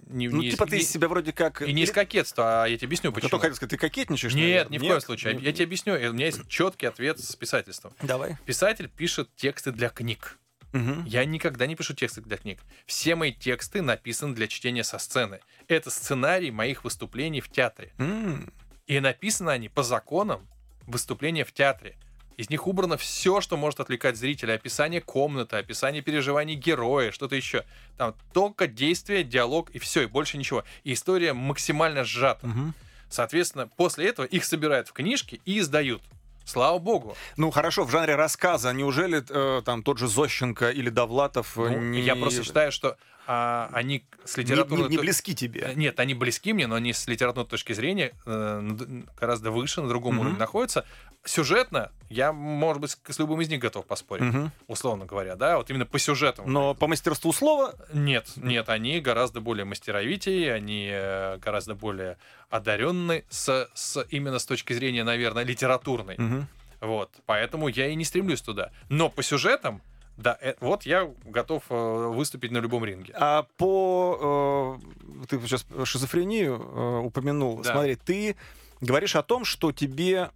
[0.08, 1.62] не, Ну, не- типа ты не- себя вроде как...
[1.62, 3.30] и не из кокетства, а я тебе объясню, почему.
[3.30, 4.34] только хотел сказать, ты кокетничаешь?
[4.34, 5.38] Нет, ни в коем случае.
[5.40, 5.94] Я тебе объясню.
[5.94, 7.94] У меня есть четкий ответ с писательством.
[8.02, 8.36] Давай.
[8.44, 10.38] Писатель пишет тексты для книг.
[10.72, 11.04] Мгм.
[11.04, 12.60] Я никогда не пишу тексты для книг.
[12.86, 15.40] Все мои тексты написаны для чтения со сцены.
[15.68, 17.92] Это сценарий моих выступлений в театре.
[17.98, 18.52] М.
[18.86, 20.46] И написаны они по законам
[20.86, 21.96] выступления в театре.
[22.36, 24.54] Из них убрано все, что может отвлекать зрителя.
[24.54, 27.64] Описание комнаты, описание переживаний героя, что-то еще.
[27.98, 30.64] Там только действие, диалог и все, и больше ничего.
[30.82, 32.46] И история максимально сжата.
[32.46, 32.74] Мгм.
[33.08, 36.02] Соответственно, после этого их собирают в книжки и издают.
[36.44, 37.16] Слава богу.
[37.36, 41.78] Ну хорошо, в жанре рассказа, неужели э, там тот же Зощенко или Довлатов э, Ну,
[41.78, 42.00] не...
[42.00, 42.96] Я просто считаю, что
[43.26, 44.84] а, они с не, литературной...
[44.84, 45.72] не- не то- близки тебе.
[45.76, 50.14] Нет, они близки мне, но они с литературной точки зрения э, гораздо выше, на другом
[50.14, 50.20] Мгм.
[50.22, 50.84] уровне находятся.
[51.24, 54.50] Сюжетно я, может быть, с любым из них готов поспорить, Мгм.
[54.66, 56.52] условно говоря, да, вот именно по сюжетам.
[56.52, 62.18] Но по мастерству слова Нет, нет, они гораздо более мастеровитее, они э, гораздо более
[62.50, 66.16] одаренны с, с- именно с точки зрения, наверное, литературной.
[66.18, 66.48] Мгм.
[66.80, 68.72] Вот, поэтому я и не стремлюсь туда.
[68.88, 69.80] Но по сюжетам,
[70.22, 73.12] да, э, вот я готов э, выступить на любом ринге.
[73.16, 74.78] А по...
[75.22, 77.58] э, ты сейчас шизофрению э, упомянул.
[77.62, 77.72] Да.
[77.72, 78.36] Смотри, ты
[78.80, 80.30] говоришь о том, что тебе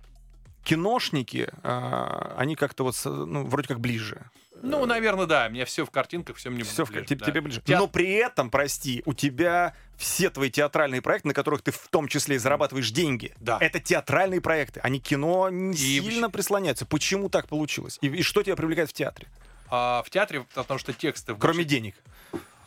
[0.65, 4.29] киношники, э, они как-то вот, ну, вроде как ближе.
[4.63, 7.27] Ну, наверное, да, мне все в картинках, все мне Все ближе, тебе, да.
[7.27, 7.61] тебе ближе.
[7.61, 11.89] Театр- Но при этом, прости, у тебя все твои театральные проекты, на которых ты в
[11.89, 13.59] том числе и зарабатываешь деньги, Да.
[13.61, 14.81] это театральные проекты.
[14.81, 16.87] Они кино не И сильно прислоняются.
[16.87, 17.99] Почему так получилось?
[18.01, 19.29] И, и что тебя привлекает в театре?
[19.69, 21.35] А в театре, потому что тексты...
[21.35, 21.95] в Кроме денег.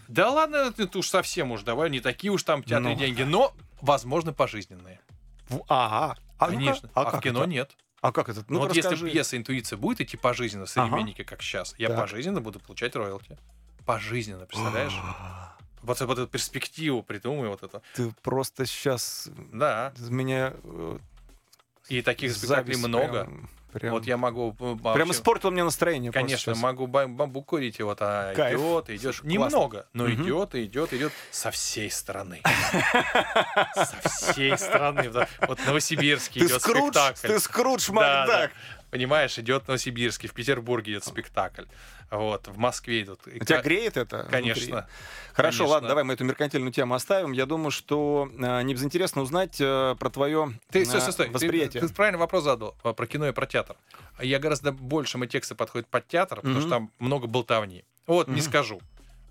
[0.07, 2.99] Да ладно, ты уж совсем уж, давай, не такие уж там в театре Ну.
[2.99, 4.99] деньги, но, возможно, пожизненные.
[5.67, 6.17] Ага.
[6.37, 6.89] А Конечно.
[6.93, 7.49] А, как в кино это?
[7.49, 7.77] нет.
[8.01, 8.45] А как это?
[8.47, 9.09] Ну, вот если расскажи.
[9.11, 11.97] пьеса «Интуиция» будет идти пожизненно, современники, как сейчас, я Так.
[11.97, 13.37] пожизненно буду получать роялти.
[13.85, 14.93] Пожизненно, представляешь?
[15.81, 17.81] Вот, вот эту перспективу придумай, вот это.
[17.95, 19.93] Ты просто сейчас Да.
[20.09, 20.97] меня э,
[21.87, 23.23] И таких спектаклей много.
[23.23, 24.51] Прям, прям, Вот я могу...
[24.51, 26.11] э, прям вообще- испортил мне настроение.
[26.11, 28.59] Конечно, могу ба- бамбук курить, и вот а Кайф.
[28.59, 29.01] идет.
[29.01, 30.23] Слушай, Немного, но Мгм.
[30.23, 32.41] идет, идет, идет со всей стороны.
[33.75, 35.09] Со всей стороны.
[35.09, 35.27] да.
[35.47, 37.27] Вот Новосибирский идет спектакль.
[37.27, 38.51] ты Скрудж Да, Макдак.
[38.91, 38.97] Да.
[38.97, 41.65] Понимаешь, идет Новосибирский, в Петербурге идет спектакль.
[42.11, 43.27] Вот, в Москве идут.
[43.27, 44.27] И Тебя греет это?
[44.31, 44.63] Конечно.
[44.65, 44.83] внутри?
[45.33, 45.67] Хорошо, Конечно.
[45.67, 47.33] ладно, давай мы эту меркантильную тему оставим.
[47.33, 51.25] Я думаю, что э, не безинтересно узнать э, про твое Ты, стой, стой, стой.
[51.27, 51.81] Ты- восприятие.
[51.81, 53.75] Ты, правильный вопрос задал а, про кино и про театр.
[54.17, 56.61] А Я гораздо больше мои тексты подходят под театр, потому Мгм.
[56.61, 57.85] что там много болтовни.
[58.07, 58.41] Вот, не Мгм.
[58.41, 58.81] скажу.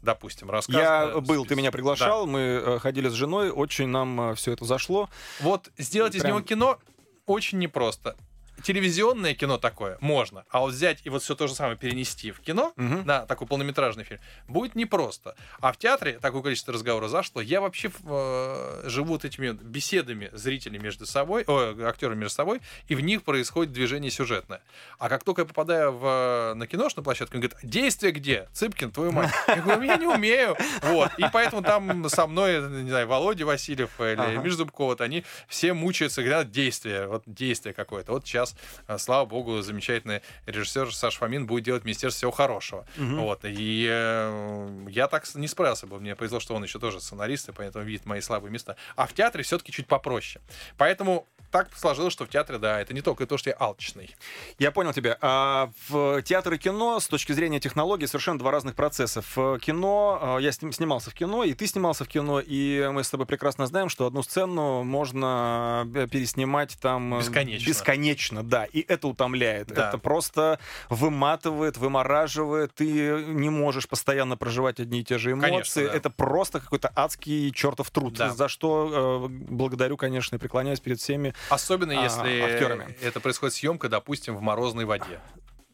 [0.02, 0.76] Допустим, рассказ.
[0.76, 1.72] Я э, был, ты меня Да.
[1.72, 5.10] приглашал, мы э, ходили с женой, очень нам все это зашло.
[5.40, 6.78] Вот сделать из Прям- него кино
[7.26, 8.16] очень непросто.
[8.62, 12.40] Телевизионное кино такое можно, а вот взять и вот все то же самое перенести в
[12.40, 13.06] кино, Мгм.
[13.06, 15.34] на такой полнометражный фильм, будет непросто.
[15.60, 17.40] А в театре такое количество разговоров зашло.
[17.40, 22.94] Я вообще э, живу вот этими беседами зрителей между собой, о, актеры между собой, и
[22.94, 24.60] в них происходит движение сюжетное.
[24.98, 28.48] А как только я попадаю в, на киношную площадку, он говорит, действие где?
[28.52, 29.32] Цыпкин, твою мать.
[29.46, 30.56] Я говорю, я не умею.
[30.82, 31.10] Вот.
[31.18, 34.40] И поэтому там со мной, не знаю, Володя Васильев или Ага.
[34.42, 38.12] Миш Зубков, вот они все мучаются, говорят, действие, вот действие какое-то.
[38.12, 38.47] Вот сейчас,
[38.86, 42.86] э, слава богу, замечательный режиссер Саша Фомин будет делать Министерство всего хорошего.
[42.96, 43.20] Мгм.
[43.20, 43.40] Вот.
[43.44, 45.98] И э, я так не справился бы.
[46.00, 48.76] Мне повезло, что он еще тоже сценарист, и поэтому видит мои слабые места.
[48.96, 50.42] А в театре все-таки чуть попроще.
[50.76, 54.14] Поэтому так сложилось, что в театре, да, это не только то, что я алчный.
[54.58, 55.16] Я понял тебя.
[55.22, 59.22] А в театр и кино с точки зрения технологий совершенно два разных процесса.
[59.34, 63.02] В кино, э, я сним- снимался в кино, и ты снимался в кино, и мы
[63.02, 67.14] с тобой прекрасно знаем, что одну сцену можно э, переснимать там...
[67.14, 67.22] э,
[67.66, 68.37] Бесконечно.
[68.42, 68.64] Бесконечно, да.
[68.64, 69.68] И это утомляет.
[69.68, 69.88] Да.
[69.88, 70.58] Это просто
[70.88, 72.74] выматывает, вымораживает.
[72.74, 75.48] Ты не можешь постоянно проживать одни и те же эмоции.
[75.50, 75.94] Конечно, да.
[75.94, 78.14] Это просто какой-то адский чертов труд.
[78.14, 78.30] Да.
[78.30, 81.34] За что э, благодарю, конечно, и преклоняюсь перед всеми.
[81.50, 82.96] Особенно А, если актерами.
[83.02, 85.20] это происходит съемка, допустим, в морозной воде.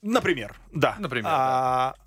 [0.03, 0.97] Например, да.
[0.99, 2.04] Например, А, В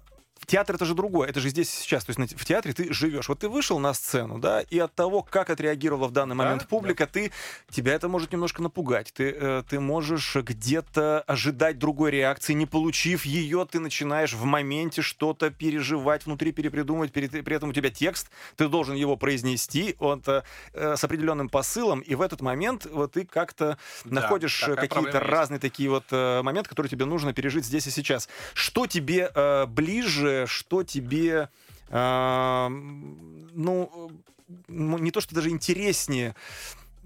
[0.48, 2.06] театр это же другое, это же здесь сейчас.
[2.06, 3.28] То есть в театре ты живешь.
[3.28, 6.62] Вот ты вышел на сцену, да, и от того, как отреагировала в данный Да, момент
[6.62, 6.68] да.
[6.70, 7.32] публика, ты
[7.70, 9.12] тебя это может немножко напугать.
[9.14, 15.02] Ты, э, ты можешь где-то ожидать другой реакции, не получив ее, ты начинаешь в моменте
[15.02, 20.26] что-то переживать, внутри перепридумывать, перед- при этом у тебя текст, ты должен его произнести вот,
[20.30, 20.44] э,
[20.74, 24.96] э, с определенным посылом, и в этот момент вот ты как-то Да, находишь э, какие-то
[24.96, 25.30] проблема есть.
[25.30, 28.30] разные такие вот э, моменты, которые тебе нужно пережить здесь и сейчас.
[28.54, 31.50] Что тебе э, ближе, что тебе,
[31.90, 34.12] э, ну,
[34.68, 36.36] не то, что даже интереснее,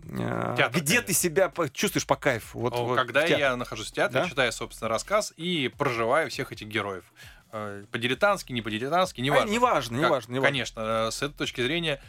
[0.04, 1.02] э, Театр, где конечно.
[1.08, 2.60] ты себя по- чувствуешь по кайфу?
[2.60, 4.30] Вот, О, вот Когда я нахожусь в театре, Да?
[4.30, 7.06] читаю, собственно, рассказ и проживаю всех этих героев.
[7.52, 9.46] Э, По-дилетантски, не по-дилетантски, А, неважно.
[9.48, 10.42] Как- неважно, неважно.
[10.42, 12.02] Конечно, э, с этой точки зрения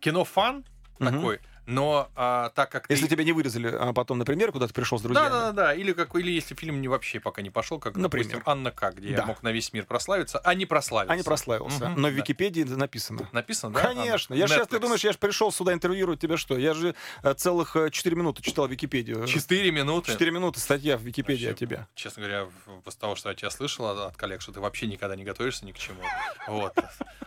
[0.00, 0.64] кино фан
[0.98, 1.12] Мгм.
[1.14, 3.10] такой, но а, так как Если ты...
[3.12, 5.28] тебя не вырезали а потом на премьер, куда ты пришел с друзьями.
[5.28, 5.74] Да, да, да, да.
[5.74, 8.26] Или, как, или если фильм не вообще пока не пошел, как, Например.
[8.28, 9.22] допустим, Анна К, где Да.
[9.22, 11.12] я мог на весь мир прославиться, а не прославился.
[11.12, 11.88] А не прославился.
[11.88, 12.16] Мгм, Но в да.
[12.18, 13.28] Википедии это написано.
[13.32, 13.82] Написано, да?
[13.82, 14.34] Конечно.
[14.34, 14.40] Анна?
[14.42, 16.56] Я сейчас, ты думаешь, я же пришел сюда интервьюировать тебя что?
[16.58, 19.26] Я же э, целых 4 минуты читал Википедию.
[19.26, 20.12] Четыре минуты.
[20.12, 21.86] 4 минуты статья в Википедии о Вообще, тебе.
[21.94, 25.16] Честно говоря, в- после того, что я тебя слышал от, коллег, что ты вообще никогда
[25.16, 26.00] не готовишься ни к чему.
[26.46, 26.74] Вот.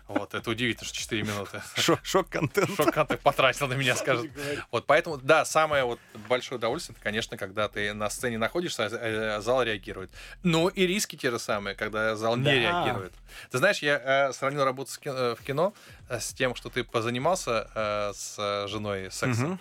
[0.07, 1.61] Вот, это удивительно, что 4 минуты.
[1.75, 2.69] Шок- Шок-контент.
[2.77, 4.26] Шок ты потратил на меня, скажет
[4.71, 4.85] Вот.
[4.85, 9.41] Поэтому, да, самое вот большое удовольствие, это, конечно, когда ты на сцене находишься, а э,
[9.41, 10.11] зал реагирует.
[10.43, 12.51] Ну и риски те же самые, когда зал не Да.
[12.53, 13.13] реагирует.
[13.51, 15.73] Ты знаешь, я э, сравнил работу э, в кино
[16.09, 19.59] с тем, что ты позанимался с женой сексом.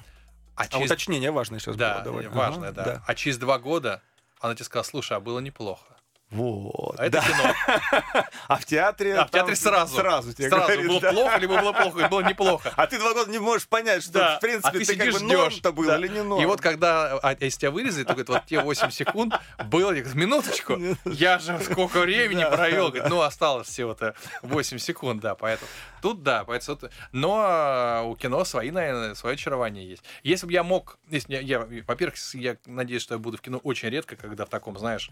[0.54, 2.22] А А через уточнение важное сейчас Да, было.
[2.22, 2.28] Давай.
[2.28, 3.02] важное, Ага, да.
[3.06, 4.00] А через два года
[4.40, 5.95] она тебе сказала, слушай, а было неплохо.
[6.30, 6.98] Вот.
[6.98, 7.22] А это да.
[7.22, 8.24] кино.
[8.48, 9.14] А в театре...
[9.16, 9.96] А в театре сразу.
[9.96, 11.12] Сразу тебе Сразу говоришь, было да.
[11.12, 12.72] плохо, либо было плохо, и было неплохо.
[12.76, 14.36] А ты два года не можешь понять, что, Да.
[14.36, 15.38] в принципе, А ты ты, как сидишь, бы ждёшь.
[15.52, 15.98] норм-то было Да.
[15.98, 16.42] или не норм.
[16.42, 19.34] И вот когда а, если тебя вырезали, то говорит, вот те 8 секунд
[19.66, 24.78] было, я говорю, минуточку, я же сколько времени Да, провел, говорит, ну осталось всего-то 8
[24.78, 25.68] секунд, да, поэтому
[26.02, 26.78] тут да, поэтому
[27.12, 30.02] но а, у кино свои, наверное, свое очарование есть.
[30.24, 33.58] Если бы я мог, если я, я, во-первых, я надеюсь, что я буду в кино
[33.58, 35.10] очень редко, когда в таком, знаешь,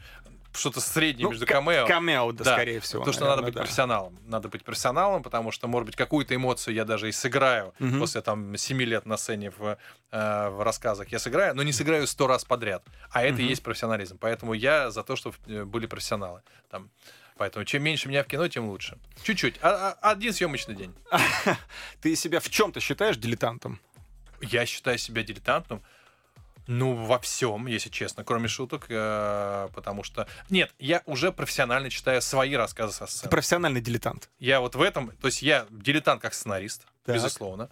[0.56, 1.86] что-то среднее Ну, между камео.
[1.86, 3.00] Камео, да, Да, скорее всего.
[3.02, 3.60] Потому что надо наверное, быть да.
[3.62, 4.18] профессионалом.
[4.26, 7.98] Надо быть профессионалом, потому что, может быть, какую-то эмоцию я даже и сыграю Мгм.
[8.00, 9.76] после там 7 лет на сцене в,
[10.12, 11.08] э, в рассказах.
[11.08, 12.84] Я сыграю, но не сыграю сто раз подряд.
[13.10, 13.48] А это и Мгм.
[13.50, 14.18] есть профессионализм.
[14.18, 16.42] Поэтому я за то, чтобы э, были профессионалы.
[16.70, 16.90] Там.
[17.36, 18.96] Поэтому чем меньше меня в кино, тем лучше.
[19.24, 19.56] Чуть-чуть.
[19.60, 20.94] А- а- один съемочный день.
[22.00, 23.80] Ты себя в чем-то считаешь дилетантом?
[24.40, 25.82] Я считаю себя дилетантом.
[26.66, 30.26] Ну, во всем, если честно, кроме шуток, э, потому что...
[30.50, 33.30] Нет, я уже профессионально читаю свои рассказы со Ты сцены.
[33.30, 34.30] профессиональный дилетант.
[34.38, 37.16] Я вот в этом, то есть я дилетант как сценарист, Так.
[37.16, 37.68] безусловно.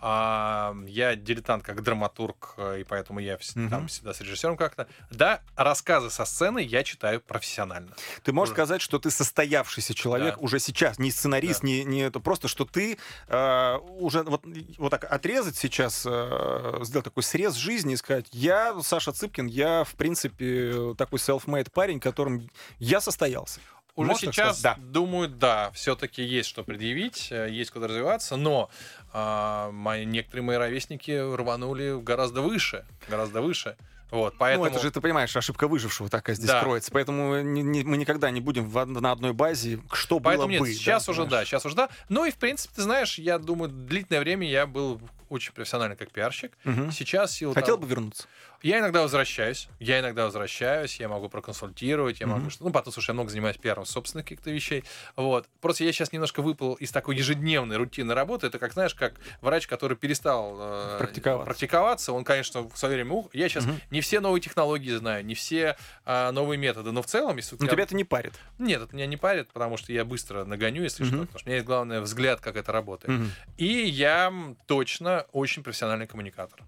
[0.00, 3.70] А, я дилетант как драматург, э, и поэтому я Мгм.
[3.70, 4.86] там всегда с режиссером как-то.
[5.10, 7.92] Да, рассказы со сцены я читаю профессионально.
[8.22, 8.56] Ты можешь Уже.
[8.56, 10.40] сказать, что ты состоявшийся человек Да.
[10.40, 14.44] уже сейчас, не сценарист, не, не это, просто что ты э, уже вот,
[14.78, 19.84] вот так отрезать сейчас, э, сделать такой срез жизни и сказать, я, Саша Цыпкин, я,
[19.84, 23.60] в принципе, такой self-made парень, которым я состоялся.
[23.96, 24.92] Уже так сейчас, сказать?
[24.92, 28.70] думаю, да, все-таки есть что предъявить, э, есть куда развиваться, но
[29.12, 33.76] а, мои, некоторые мои ровесники рванули гораздо выше, гораздо выше.
[34.10, 34.64] Вот, поэтому...
[34.66, 36.60] Ну, это же, ты понимаешь, ошибка выжившего такая здесь Да.
[36.60, 36.92] кроется.
[36.92, 40.60] Поэтому не- не- мы никогда не будем в на одной базе, что Поэтому было нет,
[40.60, 40.72] бы.
[40.72, 41.48] сейчас уже да, понимаешь?
[41.48, 41.88] сейчас уже да.
[42.08, 46.12] Ну и в принципе, ты знаешь, я думаю, длительное время я был очень профессиональный как
[46.12, 46.52] пиарщик.
[46.62, 46.92] Мгм.
[46.92, 48.28] Сейчас в силу Хотел того- бы вернуться?
[48.66, 52.50] Я иногда возвращаюсь, я иногда возвращаюсь, я могу проконсультировать, я могу, Мгм.
[52.50, 54.82] что- ну, потом, слушай, я много занимаюсь пиаром собственных каких-то вещей,
[55.14, 55.46] вот.
[55.60, 59.68] Просто я сейчас немножко выпал из такой ежедневной рутинной работы, это как, знаешь, как врач,
[59.68, 61.44] который перестал э, Практиковаться.
[61.46, 63.80] практиковаться, он, конечно, в свое время, ух- я сейчас Мгм.
[63.92, 67.68] не все новые технологии знаю, не все а, новые методы, но в целом, если Но
[67.68, 68.34] тебя- это не парит.
[68.58, 71.08] Нет, это меня не парит, потому что я быстро нагоню, если Мгм.
[71.12, 73.16] что, потому что у меня есть главное взгляд, как это работает.
[73.16, 73.30] Мгм.
[73.58, 74.32] И я
[74.66, 76.58] точно очень профессиональный коммуникатор.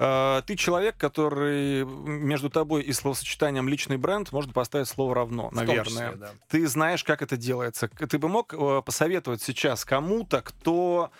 [0.00, 5.84] А, Ты человек, который между тобой и словосочетанием личный бренд можно поставить слово равно, наверное.
[5.84, 6.30] числе, да.
[6.48, 7.88] Ты знаешь, как это делается.
[7.88, 11.10] Ты бы мог э, посоветовать сейчас кому-то, кто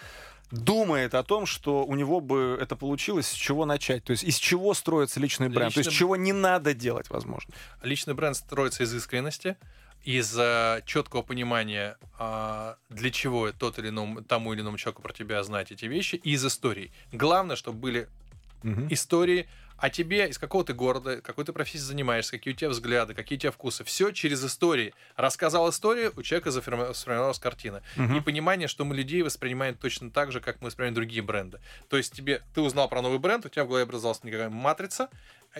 [0.52, 4.04] думает о том, что у него бы это получилось, с чего начать?
[4.04, 5.74] То есть из чего строится личный бренд?
[5.74, 7.52] То есть Личный- чего не надо делать, возможно?
[7.82, 9.56] Личный бренд строится из искренности,
[10.04, 15.12] из э, четкого понимания, а, для чего тот или иному, тому или иному человеку про
[15.12, 16.92] тебя знать эти вещи, и из историй.
[17.12, 18.08] Главное, чтобы были
[18.90, 19.48] истории
[19.78, 23.38] о тебе, из какого ты города, какой ты профессией занимаешься, какие у тебя взгляды, какие
[23.38, 23.84] у тебя вкусы.
[23.84, 24.92] Все через истории.
[25.16, 27.82] Рассказал историю, у человека сформировалась картина.
[27.96, 28.16] Мгм.
[28.16, 31.60] И понимание, что мы людей воспринимаем точно так же, как мы воспринимаем другие бренды.
[31.88, 35.10] То есть тебе, ты узнал про новый бренд, у тебя в голове образовалась некая матрица,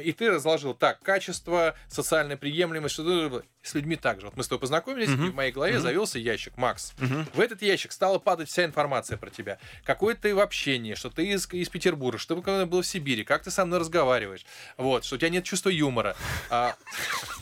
[0.00, 4.26] и ты разложил так, качество, социальная приемлемость, что с людьми также.
[4.26, 5.26] Вот мы с тобой познакомились, Мгм.
[5.26, 5.82] и в моей голове Мгм.
[5.82, 6.94] завелся ящик, Макс.
[6.98, 7.26] Мгм.
[7.34, 9.58] В этот ящик стала падать вся информация про тебя.
[9.84, 13.42] Какой ты в общении, что ты из, из Петербурга, что ты был в Сибири, как
[13.42, 14.44] ты со мной разговариваешь,
[14.76, 16.16] вот, что у тебя нет чувства юмора.
[16.50, 16.74] А,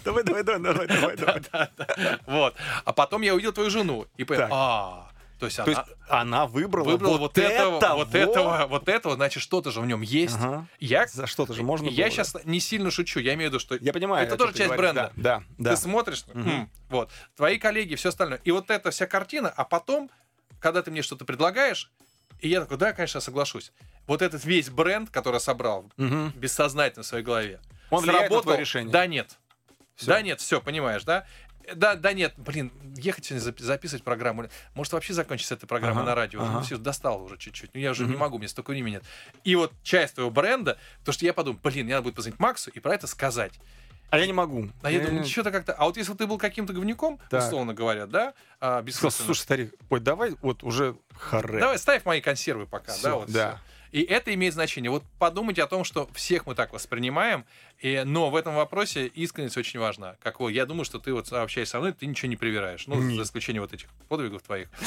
[0.04, 0.86] Давай, давай, давай, давай,
[1.16, 2.18] давай, давай.
[2.26, 2.54] вот.
[2.84, 5.05] А потом я увидел твою жену и понял, а,
[5.38, 8.54] то есть То она есть она выбрала, выбрала вот, этого, вот этого.
[8.54, 10.36] этого, вот этого, значит, что-то же в нем есть.
[10.36, 10.66] Ага.
[10.78, 13.60] Я, За что-то же можно я было, сейчас не сильно шучу, я имею в виду,
[13.60, 14.26] что Я понимаю.
[14.26, 14.80] это тоже часть говоришь.
[14.80, 15.12] бренда.
[15.16, 15.70] Да, да.
[15.70, 16.48] Ты смотришь, Мгм.
[16.50, 18.40] м, вот, твои коллеги, все остальное.
[18.44, 20.10] И вот эта вся картина, а потом,
[20.60, 21.90] когда ты мне что-то предлагаешь,
[22.40, 23.72] и я такой, да, конечно, соглашусь.
[24.06, 26.32] Вот этот весь бренд, который собрал Мгм.
[26.36, 27.60] бессознательно в своей голове,
[27.90, 28.54] Он сработал.
[28.56, 28.92] решение?
[28.92, 29.36] Да, нет.
[29.96, 30.08] Всё.
[30.08, 31.26] Да, нет, все, понимаешь, да?
[31.74, 34.46] Да, да, нет, блин, ехать сегодня запи- записывать программу.
[34.74, 36.40] Может, вообще закончить с этой программой Ага, на радио.
[36.42, 36.52] Ага.
[36.52, 37.70] ну, всё, достал уже чуть-чуть.
[37.74, 38.18] Ну, я уже не Мгм.
[38.20, 39.04] могу, мне столько времени нет.
[39.44, 42.70] И вот часть твоего бренда, то, что я подумал, блин, мне надо будет позвонить Максу
[42.70, 43.52] и про это сказать.
[44.10, 44.68] А я не могу.
[44.82, 45.72] А я Э, думаю, что-то как-то...
[45.72, 47.42] А вот если ты был каким-то говнюком, Так.
[47.44, 49.26] условно говоря, да, а, бессмысленно.
[49.26, 51.58] слушай, старик, ой, давай вот уже харе.
[51.58, 53.50] Давай, ставь мои консервы пока, Всё, да, вот да.
[53.54, 53.60] всё.
[53.92, 54.90] И это имеет значение.
[54.90, 57.46] Вот подумайте о том, что всех мы так воспринимаем,
[57.80, 60.16] и, но в этом вопросе искренность очень важна.
[60.22, 62.86] Как, я думаю, что ты вот общаясь со мной, ты ничего не привираешь.
[62.86, 63.16] Ну, Нет.
[63.16, 64.68] за исключением вот этих подвигов твоих.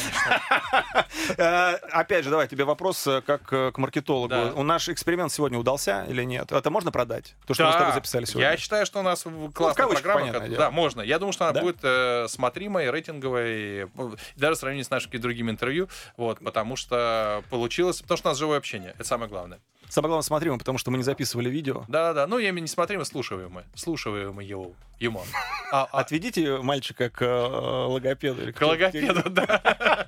[1.37, 4.33] Э, Опять же, давай тебе вопрос э, как э, к маркетологу.
[4.55, 6.51] У наш эксперимент сегодня удался или нет?
[6.51, 7.35] Это можно продать?
[7.45, 8.49] То, что мы с тобой записали сегодня?
[8.51, 10.39] Я считаю, что у нас в- классная программа.
[10.49, 11.01] Да, можно.
[11.01, 13.87] Я думаю, что она будет смотримой, рейтинговой,
[14.35, 15.87] даже в сравнении с нашими другими интервью,
[16.17, 19.59] вот, потому что получилось, потому что у нас живое общение, это самое главное.
[19.89, 21.83] Самое главное, смотри, мы, потому что мы не записывали видео.
[21.87, 25.23] Да-да-да, ну, я не смотрим, а слушаем мы, слушаем мы его, ему.
[25.71, 28.41] А, а, Отведите мальчика к э, логопеду.
[28.41, 30.07] или к логопеду, да.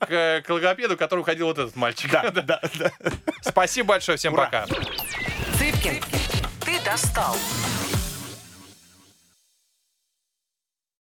[0.00, 2.10] К к логопеду, к которому ходил вот этот мальчик.
[2.32, 2.90] Да, да, да.
[3.42, 4.46] Спасибо большое, всем Ура.
[4.46, 4.66] пока.
[5.56, 6.00] Цыпкин,
[6.64, 7.36] ты достал.